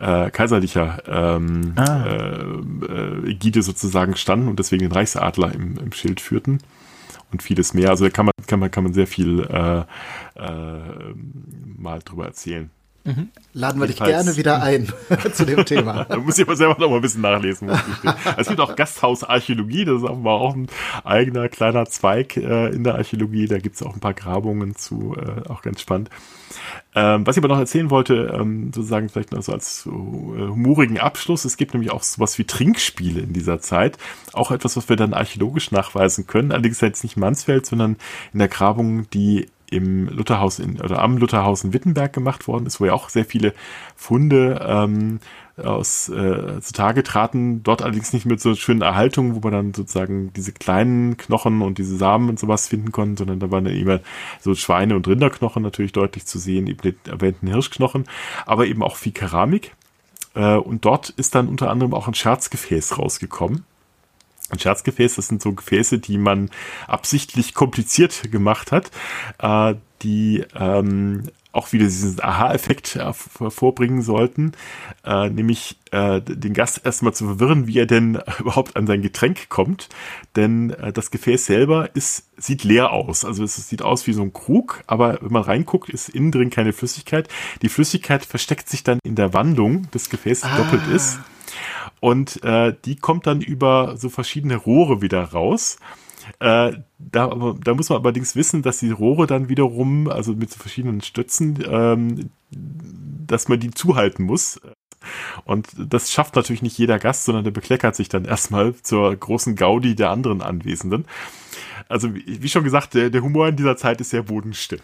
[0.00, 2.04] äh, kaiserlicher ähm, ah.
[2.06, 6.58] äh, Ägide sozusagen standen und deswegen den Reichsadler im, im Schild führten
[7.32, 7.90] und vieles mehr.
[7.90, 9.80] Also da kann man, kann man, kann man sehr viel äh,
[10.38, 11.14] äh,
[11.76, 12.70] mal drüber erzählen.
[13.06, 13.28] Mhm.
[13.52, 14.92] Laden wir dich gerne wieder ein
[15.32, 16.04] zu dem Thema.
[16.08, 17.70] da muss ich aber selber noch mal ein bisschen nachlesen.
[18.36, 20.66] es gibt auch Gasthausarchäologie, das ist aber auch ein
[21.04, 23.46] eigener kleiner Zweig äh, in der Archäologie.
[23.46, 26.10] Da gibt es auch ein paar Grabungen zu, äh, auch ganz spannend.
[26.94, 30.98] Ähm, was ich aber noch erzählen wollte, ähm, sozusagen vielleicht noch so als äh, humorigen
[30.98, 33.98] Abschluss, es gibt nämlich auch sowas wie Trinkspiele in dieser Zeit.
[34.32, 36.52] Auch etwas, was wir dann archäologisch nachweisen können.
[36.52, 37.96] Allerdings jetzt nicht Mansfeld, sondern
[38.32, 42.80] in der Grabung, die im Lutherhaus in, oder am Lutherhaus in Wittenberg gemacht worden ist,
[42.80, 43.54] wo ja auch sehr viele
[43.94, 45.20] Funde ähm,
[45.56, 50.32] aus äh, zutage traten, dort allerdings nicht mit so schönen Erhaltungen, wo man dann sozusagen
[50.34, 54.00] diese kleinen Knochen und diese Samen und sowas finden konnte, sondern da waren dann immer
[54.40, 58.04] so Schweine- und Rinderknochen natürlich deutlich zu sehen, eben den erwähnten Hirschknochen,
[58.44, 59.74] aber eben auch viel Keramik.
[60.34, 63.64] Äh, und dort ist dann unter anderem auch ein Scherzgefäß rausgekommen
[64.50, 66.50] ein Scherzgefäß, das sind so Gefäße, die man
[66.86, 68.90] absichtlich kompliziert gemacht hat,
[69.38, 71.24] äh, die ähm,
[71.56, 74.52] auch wieder diesen Aha-Effekt hervorbringen sollten,
[75.04, 79.48] äh, nämlich äh, den Gast erstmal zu verwirren, wie er denn überhaupt an sein Getränk
[79.48, 79.88] kommt.
[80.36, 83.24] Denn äh, das Gefäß selber ist, sieht leer aus.
[83.24, 86.50] Also es sieht aus wie so ein Krug, aber wenn man reinguckt, ist innen drin
[86.50, 87.28] keine Flüssigkeit.
[87.62, 90.56] Die Flüssigkeit versteckt sich dann in der Wandlung des Gefäßes, ah.
[90.58, 91.18] doppelt ist.
[92.00, 95.78] Und äh, die kommt dann über so verschiedene Rohre wieder raus.
[96.40, 100.58] Äh, da, da muss man allerdings wissen, dass die Rohre dann wiederum, also mit so
[100.58, 104.60] verschiedenen Stützen, ähm, dass man die zuhalten muss.
[105.44, 109.54] Und das schafft natürlich nicht jeder Gast, sondern der bekleckert sich dann erstmal zur großen
[109.54, 111.06] Gaudi der anderen Anwesenden.
[111.88, 114.80] Also wie schon gesagt, der, der Humor in dieser Zeit ist sehr bodenstill.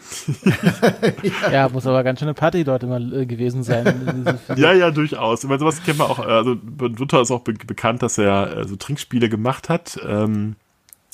[1.51, 1.69] ja.
[1.69, 4.39] muss aber ganz schön eine Party dort immer äh, gewesen sein.
[4.55, 5.43] ja, ja, durchaus.
[5.43, 8.67] Ich meine, sowas kennt man auch, also Luther ist auch be bekannt, dass er äh,
[8.67, 9.99] so Trinkspiele gemacht hat.
[10.07, 10.55] Ähm,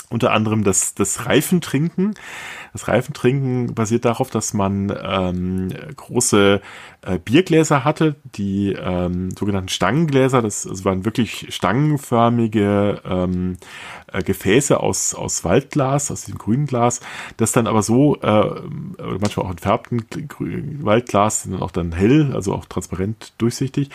[0.09, 2.15] unter anderem das, das Reifentrinken.
[2.73, 6.61] Das Reifentrinken basiert darauf, dass man ähm, große
[7.01, 10.41] äh, Biergläser hatte, die ähm, sogenannten Stangengläser.
[10.41, 13.57] Das, das waren wirklich stangenförmige ähm,
[14.11, 17.01] äh, Gefäße aus, aus Waldglas, aus dem grünen Glas,
[17.37, 18.61] das dann aber so, äh,
[19.19, 20.05] manchmal auch entfärbten
[20.81, 23.89] Waldglas, sind dann auch dann hell, also auch transparent durchsichtig.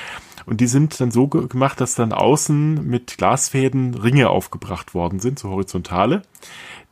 [0.47, 5.39] Und die sind dann so gemacht, dass dann außen mit Glasfäden Ringe aufgebracht worden sind,
[5.39, 6.23] so horizontale,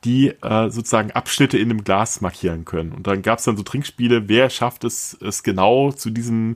[0.04, 2.92] die äh, sozusagen Abschnitte in dem Glas markieren können.
[2.92, 6.54] Und dann gab es dann so Trinkspiele, wer schafft es, es genau zu diesem,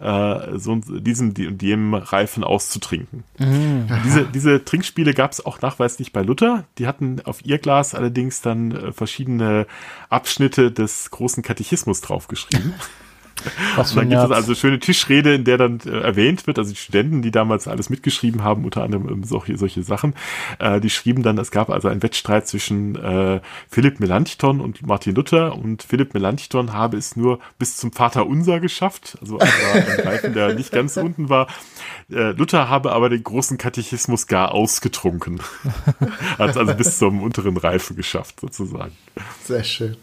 [0.00, 3.22] äh, so diesem und dem Reifen auszutrinken.
[3.38, 3.86] Mhm.
[4.04, 6.64] Diese, diese Trinkspiele gab es auch nachweislich bei Luther.
[6.78, 9.66] Die hatten auf ihr Glas allerdings dann äh, verschiedene
[10.08, 12.74] Abschnitte des großen Katechismus draufgeschrieben.
[13.76, 16.70] Was und dann gibt es also schöne Tischrede, in der dann äh, erwähnt wird, also
[16.70, 20.14] die Studenten, die damals alles mitgeschrieben haben, unter anderem ähm, solche, solche Sachen,
[20.58, 25.14] äh, die schrieben dann, es gab also einen Wettstreit zwischen äh, Philipp Melanchthon und Martin
[25.14, 29.48] Luther und Philipp Melanchthon habe es nur bis zum Vater Unser geschafft, also ein
[30.04, 31.48] Reifen, der nicht ganz unten war.
[32.10, 35.40] Äh, Luther habe aber den großen Katechismus gar ausgetrunken.
[36.38, 38.92] Hat also bis zum unteren Reifen geschafft, sozusagen.
[39.44, 39.96] Sehr schön.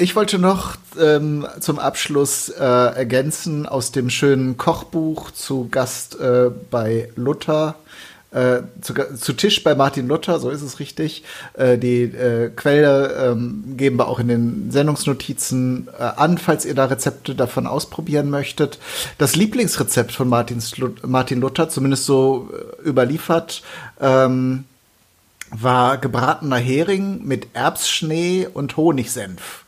[0.00, 6.48] Ich wollte noch ähm, zum Abschluss äh, ergänzen aus dem schönen Kochbuch zu Gast äh,
[6.70, 7.74] bei Luther.
[8.30, 11.24] Äh, zu, zu, Tisch bei Martin Luther, so ist es richtig.
[11.52, 16.74] Äh, die äh, Quelle ähm, geben wir auch in den Sendungsnotizen äh, an, falls ihr
[16.74, 18.78] da Rezepte davon ausprobieren möchtet.
[19.18, 20.72] Das Lieblingsrezept von Martins,
[21.02, 22.48] Martin Luther, zumindest so
[22.82, 23.62] äh, überliefert,
[24.00, 24.64] ähm,
[25.50, 29.66] war gebratener Hering mit Erbsschnee und Honigsenf.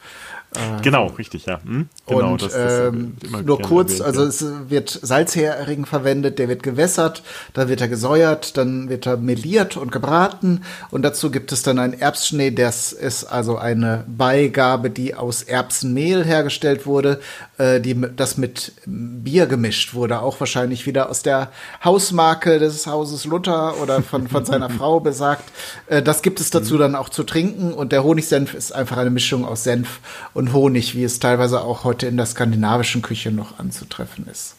[0.82, 1.60] Genau, richtig, ja.
[1.64, 1.88] Hm?
[2.06, 6.62] Genau, und das, das ähm, nur kurz, erwähnt, also es wird Salzhering verwendet, der wird
[6.62, 7.22] gewässert,
[7.54, 11.78] dann wird er gesäuert, dann wird er meliert und gebraten und dazu gibt es dann
[11.78, 17.20] einen Erbsschnee, das ist also eine Beigabe, die aus Erbsenmehl hergestellt wurde,
[17.58, 21.50] äh, die das mit Bier gemischt wurde, auch wahrscheinlich wieder aus der
[21.84, 25.44] Hausmarke des Hauses Luther oder von, von seiner Frau besagt.
[25.86, 26.78] Äh, das gibt es dazu mhm.
[26.78, 30.00] dann auch zu trinken und der Honigsenf ist einfach eine Mischung aus Senf
[30.34, 34.56] und und Honig, wie es teilweise auch heute in der skandinavischen Küche noch anzutreffen ist.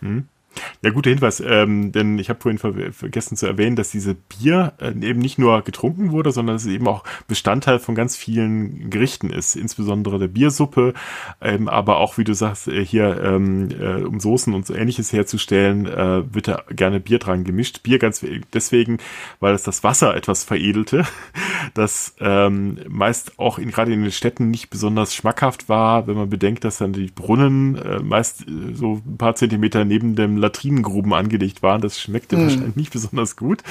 [0.00, 0.26] Hm.
[0.82, 4.74] Ja, guter Hinweis, ähm, denn ich habe vorhin ver vergessen zu erwähnen, dass diese Bier
[4.80, 8.90] äh, eben nicht nur getrunken wurde, sondern dass es eben auch Bestandteil von ganz vielen
[8.90, 10.94] Gerichten ist, insbesondere der Biersuppe,
[11.40, 15.12] ähm, aber auch, wie du sagst, äh, hier, ähm, äh, um Soßen und so ähnliches
[15.12, 17.82] herzustellen, äh, wird da gerne Bier dran gemischt.
[17.82, 18.98] Bier ganz deswegen,
[19.40, 21.04] weil es das Wasser etwas veredelte,
[21.74, 26.64] das ähm, meist auch gerade in den Städten nicht besonders schmackhaft war, wenn man bedenkt,
[26.64, 31.62] dass dann die Brunnen äh, meist äh, so ein paar Zentimeter neben dem Latrinengruben angelegt
[31.62, 31.80] waren.
[31.80, 32.40] Das schmeckte mm.
[32.42, 33.62] wahrscheinlich nicht besonders gut.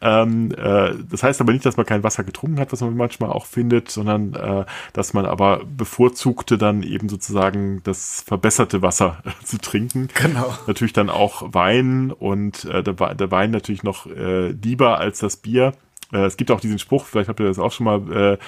[0.00, 3.30] Ähm, äh, das heißt aber nicht, dass man kein Wasser getrunken hat, was man manchmal
[3.30, 9.58] auch findet, sondern äh, dass man aber bevorzugte dann eben sozusagen das verbesserte Wasser zu
[9.58, 10.08] trinken.
[10.14, 10.54] Genau.
[10.66, 15.36] Natürlich dann auch Wein und äh, der, der Wein natürlich noch äh, lieber als das
[15.36, 15.72] Bier.
[16.12, 18.38] Äh, es gibt auch diesen Spruch, vielleicht habt ihr das auch schon mal,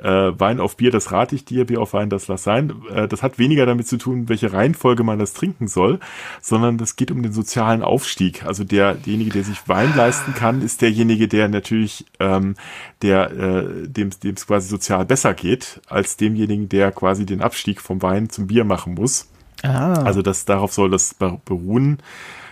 [0.00, 2.72] äh, äh, Wein auf Bier, das rate ich dir, Bier auf Wein, das lass sein.
[2.92, 5.98] Äh, das hat weniger damit zu tun, welche Reihenfolge man das trinken soll,
[6.40, 8.44] sondern das geht um den sozialen Aufstieg.
[8.44, 12.54] Also der, derjenige, der sich Wein leisten kann, ist derjenige, der natürlich, ähm,
[13.02, 18.02] der, äh, dem es quasi sozial besser geht, als demjenigen, der quasi den Abstieg vom
[18.02, 19.28] Wein zum Bier machen muss.
[19.62, 20.02] Ah.
[20.02, 21.98] Also das, darauf soll das beruhen.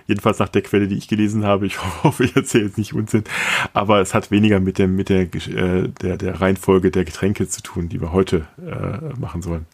[0.06, 1.66] Jedenfalls nach der Quelle, die ich gelesen habe.
[1.66, 3.24] Ich hoffe, ich erzähle jetzt nicht Unsinn.
[3.72, 7.62] Aber es hat weniger mit dem, mit der, äh, der, der Reihenfolge der Getränke zu
[7.62, 9.66] tun, die wir heute äh, machen sollen.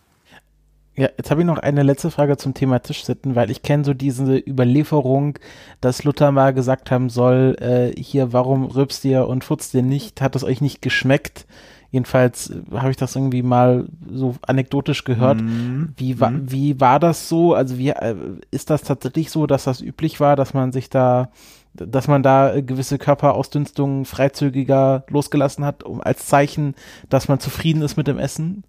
[0.95, 3.95] Ja, jetzt habe ich noch eine letzte Frage zum Thema Tischsitten, weil ich kenne so
[3.95, 5.39] diese Überlieferung,
[5.81, 10.21] dass Luther mal gesagt haben soll, äh, hier, warum rülpst ihr und futzt ihr nicht?
[10.21, 11.47] Hat es euch nicht geschmeckt?
[11.93, 15.41] Jedenfalls äh, habe ich das irgendwie mal so anekdotisch gehört.
[15.41, 15.93] Mhm.
[15.97, 16.51] Wie, wa mhm.
[16.51, 17.55] wie war das so?
[17.55, 18.17] Also wie äh,
[18.51, 21.31] ist das tatsächlich so, dass das üblich war, dass man sich da,
[21.75, 26.75] dass man da äh, gewisse Körperausdünstungen freizügiger losgelassen hat, um als Zeichen,
[27.11, 28.65] dass man zufrieden ist mit dem Essen?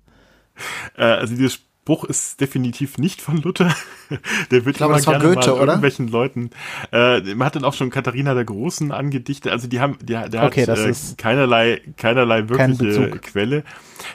[0.97, 3.75] Äh, also dieses Spruch ist definitiv nicht von Luther.
[4.51, 5.61] Der wird glaube, das war Goethe, mal oder?
[5.63, 6.51] irgendwelchen Leuten.
[6.93, 9.51] Äh, man hat dann auch schon Katharina der Großen angedichtet.
[9.51, 13.63] Also die haben, der, der okay, hat äh, keinerlei, keinerlei wirkliche Quelle.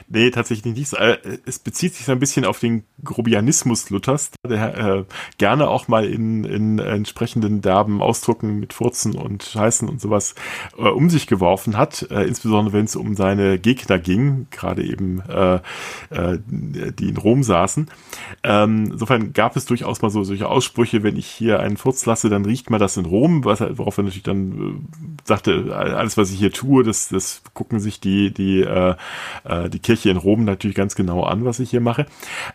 [0.07, 0.93] Nee, tatsächlich nicht.
[0.93, 5.03] Äh, es bezieht sich so ein bisschen auf den Grobianismus Luthers, der äh,
[5.37, 10.35] gerne auch mal in, in entsprechenden derben Ausdrucken mit Furzen und Scheißen und sowas
[10.77, 15.21] äh, um sich geworfen hat, äh, insbesondere wenn es um seine Gegner ging, gerade eben
[15.27, 15.55] äh,
[16.09, 17.89] äh, die in Rom saßen.
[18.43, 22.29] Ähm, insofern gab es durchaus mal so solche Aussprüche, wenn ich hier einen Furz lasse,
[22.29, 24.87] dann riecht man das in Rom, was, worauf er natürlich dann
[25.23, 28.95] sagte, alles was ich hier tue, das, das gucken sich die, die, äh
[29.79, 32.05] die Kirche in Rom natürlich ganz genau an, was ich hier mache.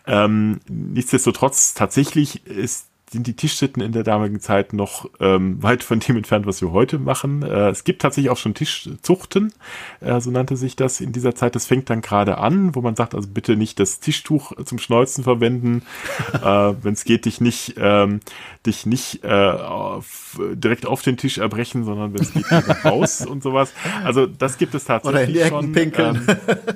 [0.07, 6.01] Ähm, nichtsdestotrotz, tatsächlich ist sind die Tischsitten in der damaligen Zeit noch ähm, weit von
[6.01, 7.43] dem entfernt, was wir heute machen.
[7.43, 9.53] Äh, es gibt tatsächlich auch schon Tischzuchten,
[10.01, 11.55] äh, so nannte sich das in dieser Zeit.
[11.55, 15.25] Das fängt dann gerade an, wo man sagt, also bitte nicht das Tischtuch zum Schneuzen
[15.25, 15.83] verwenden,
[16.35, 18.21] äh, wenn es geht, dich nicht, ähm,
[18.67, 22.45] dich nicht äh, auf, direkt auf den Tisch erbrechen, sondern wenn es geht,
[22.85, 23.73] raus und sowas.
[24.03, 25.73] Also das gibt es tatsächlich Oder in die Ecken schon.
[25.73, 26.27] Pinkeln.
[26.29, 26.75] Ähm,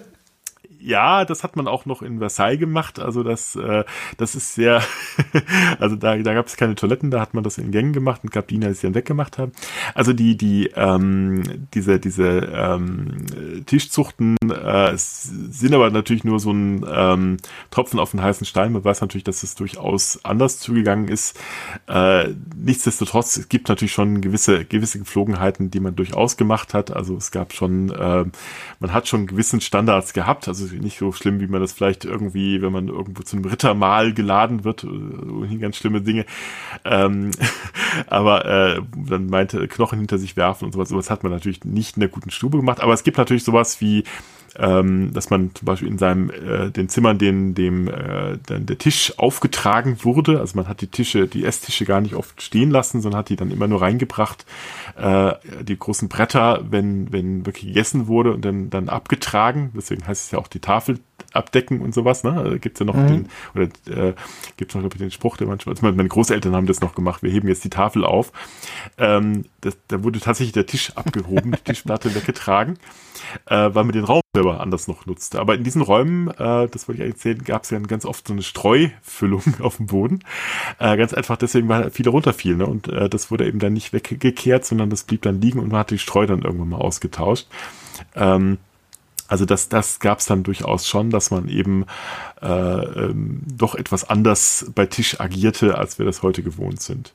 [0.81, 2.99] ja, das hat man auch noch in Versailles gemacht.
[2.99, 3.85] Also das, äh,
[4.17, 4.83] das ist sehr,
[5.79, 8.33] also da, da gab es keine Toiletten, da hat man das in Gängen gemacht und
[8.33, 9.53] gab Diener, die es dann weggemacht haben.
[9.95, 16.85] Also die, die, ähm, diese, diese ähm, Tischzuchten äh, sind aber natürlich nur so ein
[16.89, 17.37] ähm,
[17.71, 18.73] Tropfen auf den heißen Stein.
[18.73, 21.39] Man weiß natürlich, dass es durchaus anders zugegangen ist.
[21.89, 26.91] Äh, nichtsdestotrotz, es gibt natürlich schon gewisse, gewisse Gepflogenheiten, die man durchaus gemacht hat.
[26.95, 28.25] Also es gab schon, äh,
[28.81, 30.47] man hat schon gewissen Standards gehabt.
[30.47, 34.13] Also nicht so schlimm, wie man das vielleicht irgendwie, wenn man irgendwo zu einem Rittermahl
[34.13, 36.25] geladen wird, äh, ganz schlimme Dinge.
[36.85, 37.31] Ähm,
[38.07, 41.97] aber äh, dann meinte Knochen hinter sich werfen und sowas, sowas hat man natürlich nicht
[41.97, 42.81] in der guten Stube gemacht.
[42.81, 44.05] Aber es gibt natürlich sowas wie
[44.59, 49.15] ähm, dass man zum Beispiel in seinem äh, den Zimmern den dem äh, der Tisch
[49.19, 50.41] aufgetragen wurde.
[50.41, 53.37] Also man hat die Tische, die Esstische gar nicht oft stehen lassen, sondern hat die
[53.37, 54.45] dann immer nur reingebracht,
[54.97, 55.33] äh,
[55.63, 59.73] die großen Bretter, wenn wenn wirklich gegessen wurde und dann dann abgetragen.
[59.77, 60.99] Deswegen heißt es ja auch die Tafel
[61.39, 62.25] abdecken und sowas.
[62.25, 62.33] Ne?
[62.45, 63.07] Da gibt's ja noch mhm.
[63.07, 64.15] den oder äh,
[64.57, 67.23] gibt's noch den Spruch, der manchmal, also meine Großeltern haben das noch gemacht.
[67.23, 68.33] Wir heben jetzt die Tafel auf.
[68.99, 72.79] Ähm, das, da wurde tatsächlich der Tisch abgehoben, die Tischplatte weggetragen,
[73.47, 75.41] äh, weil man den Raum selber anders noch nutzte.
[75.41, 78.33] Aber in diesen Räumen, äh, das wollte ich erzählen, gab es ja ganz oft so
[78.33, 80.21] eine Streufüllung auf dem Boden.
[80.79, 82.59] Äh, ganz einfach deswegen, weil viele runterfielen.
[82.59, 82.67] Ne?
[82.67, 85.81] Und äh, das wurde eben dann nicht weggekehrt, sondern das blieb dann liegen und man
[85.81, 87.49] hat die Streu dann irgendwann mal ausgetauscht.
[88.15, 88.59] Ähm,
[89.29, 91.85] also das, das gab es dann durchaus schon, dass man eben
[92.43, 97.13] äh, ähm, doch etwas anders bei Tisch agierte, als wir das heute gewohnt sind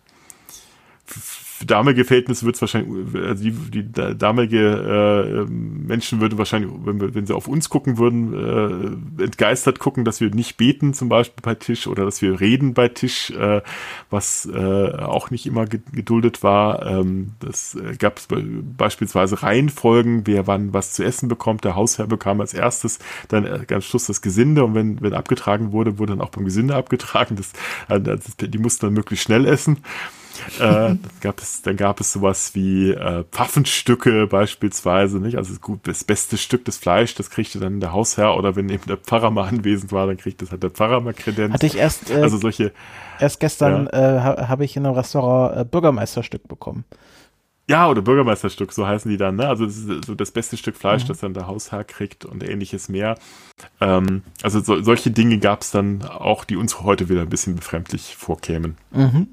[1.64, 7.16] für damalige Verhältnisse wird es wahrscheinlich, also die, die damalige äh, Menschen würden wahrscheinlich, wenn,
[7.16, 11.42] wenn sie auf uns gucken würden, äh, entgeistert gucken, dass wir nicht beten zum Beispiel
[11.42, 13.62] bei Tisch oder dass wir reden bei Tisch, äh,
[14.10, 16.86] was äh, auch nicht immer geduldet war.
[16.86, 18.28] Ähm, das äh, gab es
[18.78, 21.64] beispielsweise Reihenfolgen, wer wann was zu essen bekommt.
[21.64, 23.00] Der Hausherr bekam als erstes
[23.30, 26.44] dann äh, ganz Schluss das Gesinde und wenn, wenn abgetragen wurde, wurde dann auch beim
[26.44, 27.38] Gesinde abgetragen.
[27.38, 27.54] Das,
[27.88, 29.78] äh, die mussten dann möglichst schnell essen
[30.60, 35.38] äh, gab es, dann gab es sowas wie äh, Pfaffenstücke beispielsweise, nicht?
[35.38, 38.86] Also gut, das beste Stück des Fleisch, das kriegte dann der Hausherr oder wenn eben
[38.88, 41.54] der Pfarrer mal anwesend war, dann kriegt das halt der Pfarrer mal Kredenz.
[41.54, 42.72] Hatte ich erst, äh, also solche.
[43.20, 44.18] Erst gestern ja.
[44.18, 46.84] äh, habe ich in einem Restaurant äh, Bürgermeisterstück bekommen.
[47.70, 49.48] Ja, oder Bürgermeisterstück, so heißen die dann, ne?
[49.48, 51.08] Also das ist so das beste Stück Fleisch, mhm.
[51.08, 53.18] das dann der Hausherr kriegt und ähnliches mehr.
[53.80, 57.56] Ähm, also so, solche Dinge gab es dann auch, die uns heute wieder ein bisschen
[57.56, 58.78] befremdlich vorkämen.
[58.92, 59.28] Mhm.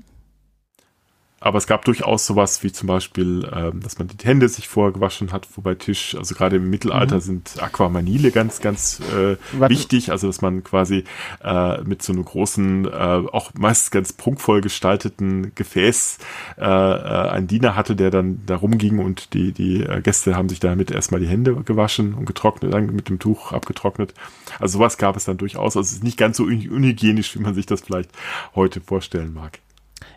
[1.43, 4.93] Aber es gab durchaus sowas wie zum Beispiel, ähm, dass man die Hände sich vorher
[4.93, 7.21] gewaschen hat, wobei Tisch, also gerade im Mittelalter mhm.
[7.21, 11.05] sind Aquamanile ganz, ganz äh, wichtig, also dass man quasi
[11.43, 16.19] äh, mit so einem großen, äh, auch meist ganz prunkvoll gestalteten Gefäß
[16.59, 20.51] äh, äh, einen Diener hatte, der dann da rumging und die, die äh, Gäste haben
[20.51, 24.13] sich damit erstmal die Hände gewaschen und getrocknet, dann mit dem Tuch abgetrocknet.
[24.59, 25.75] Also sowas gab es dann durchaus.
[25.75, 28.11] Also es ist nicht ganz so unhygienisch, wie man sich das vielleicht
[28.55, 29.59] heute vorstellen mag.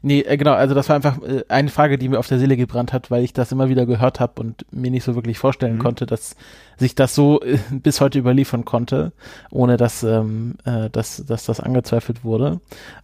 [0.02, 2.58] Nee, äh, genau, also das war einfach äh, eine Frage, die mir auf der Seele
[2.58, 5.76] gebrannt hat, weil ich das immer wieder gehört habe und mir nicht so wirklich vorstellen
[5.76, 5.80] mhm.
[5.80, 6.36] konnte, dass
[6.78, 9.12] sich das so äh, bis heute überliefern konnte,
[9.50, 12.60] ohne dass, ähm, äh, dass, dass das angezweifelt wurde.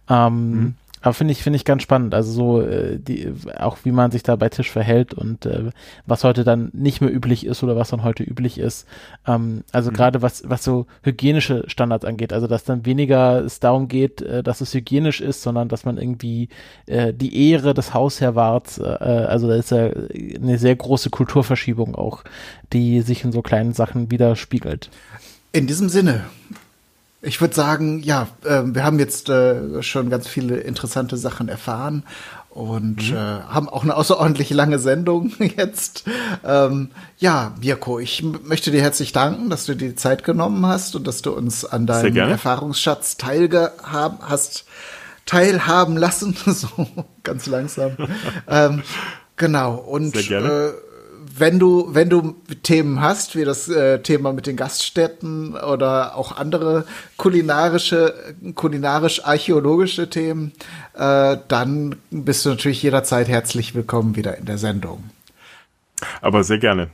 [0.08, 0.74] Ähm, mhm.
[1.02, 2.14] Aber finde ich, finde ich ganz spannend.
[2.14, 5.70] Also so, äh, die, auch wie man sich da bei Tisch verhält und äh,
[6.06, 8.86] was heute dann nicht mehr üblich ist oder was dann heute üblich ist.
[9.26, 9.94] Ähm, also mhm.
[9.94, 12.32] gerade was, was so hygienische Standards angeht.
[12.32, 15.96] Also dass dann weniger es darum geht, äh, dass es hygienisch ist, sondern dass man
[15.96, 16.48] irgendwie
[16.86, 18.78] äh, die Ehre des Hausherr wahrt.
[18.78, 22.24] Äh, also da ist ja eine sehr große Kulturverschiebung auch,
[22.72, 24.90] die sich in so kleinen Sachen widerspiegelt.
[25.52, 26.24] In diesem Sinne,
[27.22, 32.04] ich würde sagen, ja, äh, wir haben jetzt äh, schon ganz viele interessante Sachen erfahren
[32.50, 33.16] und mhm.
[33.16, 36.04] äh, haben auch eine außerordentlich lange Sendung jetzt.
[36.44, 40.96] Ähm, ja, Mirko, ich möchte dir herzlich danken, dass du dir die Zeit genommen hast
[40.96, 44.64] und dass du uns an deinem Erfahrungsschatz teilgehaben hast,
[45.26, 46.68] teilhaben lassen, so
[47.22, 47.92] ganz langsam.
[48.48, 48.82] ähm,
[49.36, 50.48] genau und Sehr gerne.
[50.48, 50.89] Äh,
[51.40, 56.36] wenn du, wenn du Themen hast, wie das äh, Thema mit den Gaststätten oder auch
[56.36, 56.84] andere
[57.16, 58.14] kulinarische,
[58.54, 60.52] kulinarisch-archäologische Themen,
[60.94, 65.10] äh, dann bist du natürlich jederzeit herzlich willkommen wieder in der Sendung.
[66.20, 66.90] Aber sehr gerne.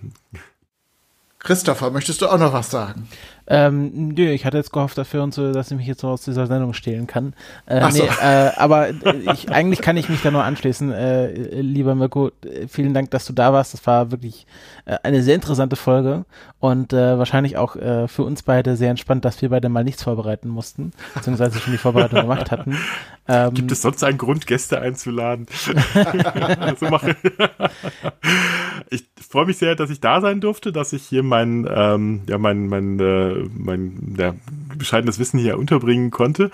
[1.39, 3.09] Christopher, möchtest du auch noch was sagen?
[3.49, 6.23] Ähm, nö, ich hatte jetzt gehofft dafür und so, dass ich mich jetzt so aus
[6.23, 7.35] dieser Sendung stehlen kann.
[7.67, 8.03] Äh, Ach so.
[8.03, 8.89] nee, äh, aber
[9.33, 10.93] ich, eigentlich kann ich mich da nur anschließen.
[10.93, 12.33] Äh, lieber Mirko,
[12.69, 13.73] vielen Dank, dass du da warst.
[13.75, 14.47] Das war wirklich
[14.85, 16.25] äh, eine sehr interessante Folge
[16.59, 20.03] und äh, wahrscheinlich auch äh, für uns beide sehr entspannt, dass wir beide mal nichts
[20.03, 22.77] vorbereiten mussten, beziehungsweise schon die Vorbereitung gemacht hatten.
[23.29, 25.47] Ähm, Gibt es sonst einen Grund, Gäste einzuladen?
[26.81, 26.87] so
[28.91, 32.39] ich freue mich sehr, dass ich da sein durfte, dass ich hier mein, ähm, ja,
[32.39, 34.35] mein, mein, äh, mein ja,
[34.77, 36.51] bescheidenes Wissen hier unterbringen konnte.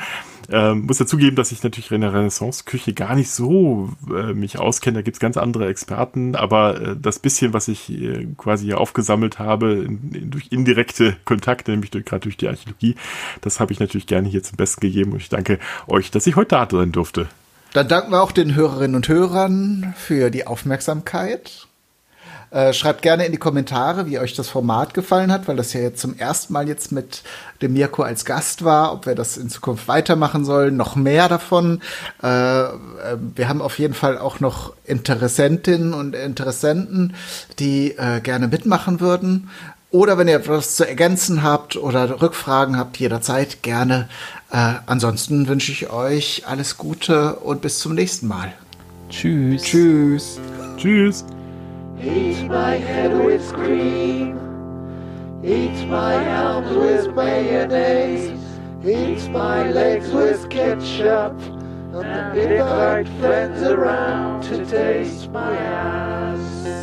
[0.51, 4.99] Ähm, muss dazugeben, dass ich natürlich in der Renaissance-Küche gar nicht so äh, mich auskenne.
[4.99, 9.39] Da gibt's ganz andere Experten, aber äh, das bisschen, was ich äh, quasi hier aufgesammelt
[9.39, 12.97] habe, in, in, durch indirekte Kontakte, nämlich gerade durch die Archäologie,
[13.41, 16.37] das habe ich natürlich gerne hier zum Besten gegeben und ich danke euch, dass ich
[16.37, 17.29] heute da sein durfte.
[17.73, 21.67] Dann danken wir auch den Hörerinnen und Hörern für die Aufmerksamkeit.
[22.53, 25.81] Äh, schreibt gerne in die Kommentare, wie euch das Format gefallen hat, weil das ja
[25.81, 27.23] jetzt zum ersten Mal jetzt mit
[27.63, 31.81] dem Mirko als Gast war, ob wir das in Zukunft weitermachen sollen, noch mehr davon.
[32.23, 32.71] Äh, äh,
[33.35, 37.15] wir haben auf jeden Fall auch noch Interessentinnen und Interessenten,
[37.59, 39.49] die äh, gerne mitmachen würden.
[39.91, 44.11] Oder wenn ihr etwas zu ergänzen habt oder Rückfragen habt, jederzeit gerne.
[44.51, 48.53] Äh, ansonsten wünsche ich euch alles Gute und bis zum nächsten Mal.
[49.09, 49.63] Tschüss.
[49.63, 50.41] Tschüss.
[50.77, 51.25] Tschüss.
[52.01, 54.39] Eat my head with cream.
[55.45, 58.41] Eat my arms with mayonnaise.
[58.85, 61.39] Eat my legs with ketchup.
[61.95, 66.82] And invite friends around to taste my ass.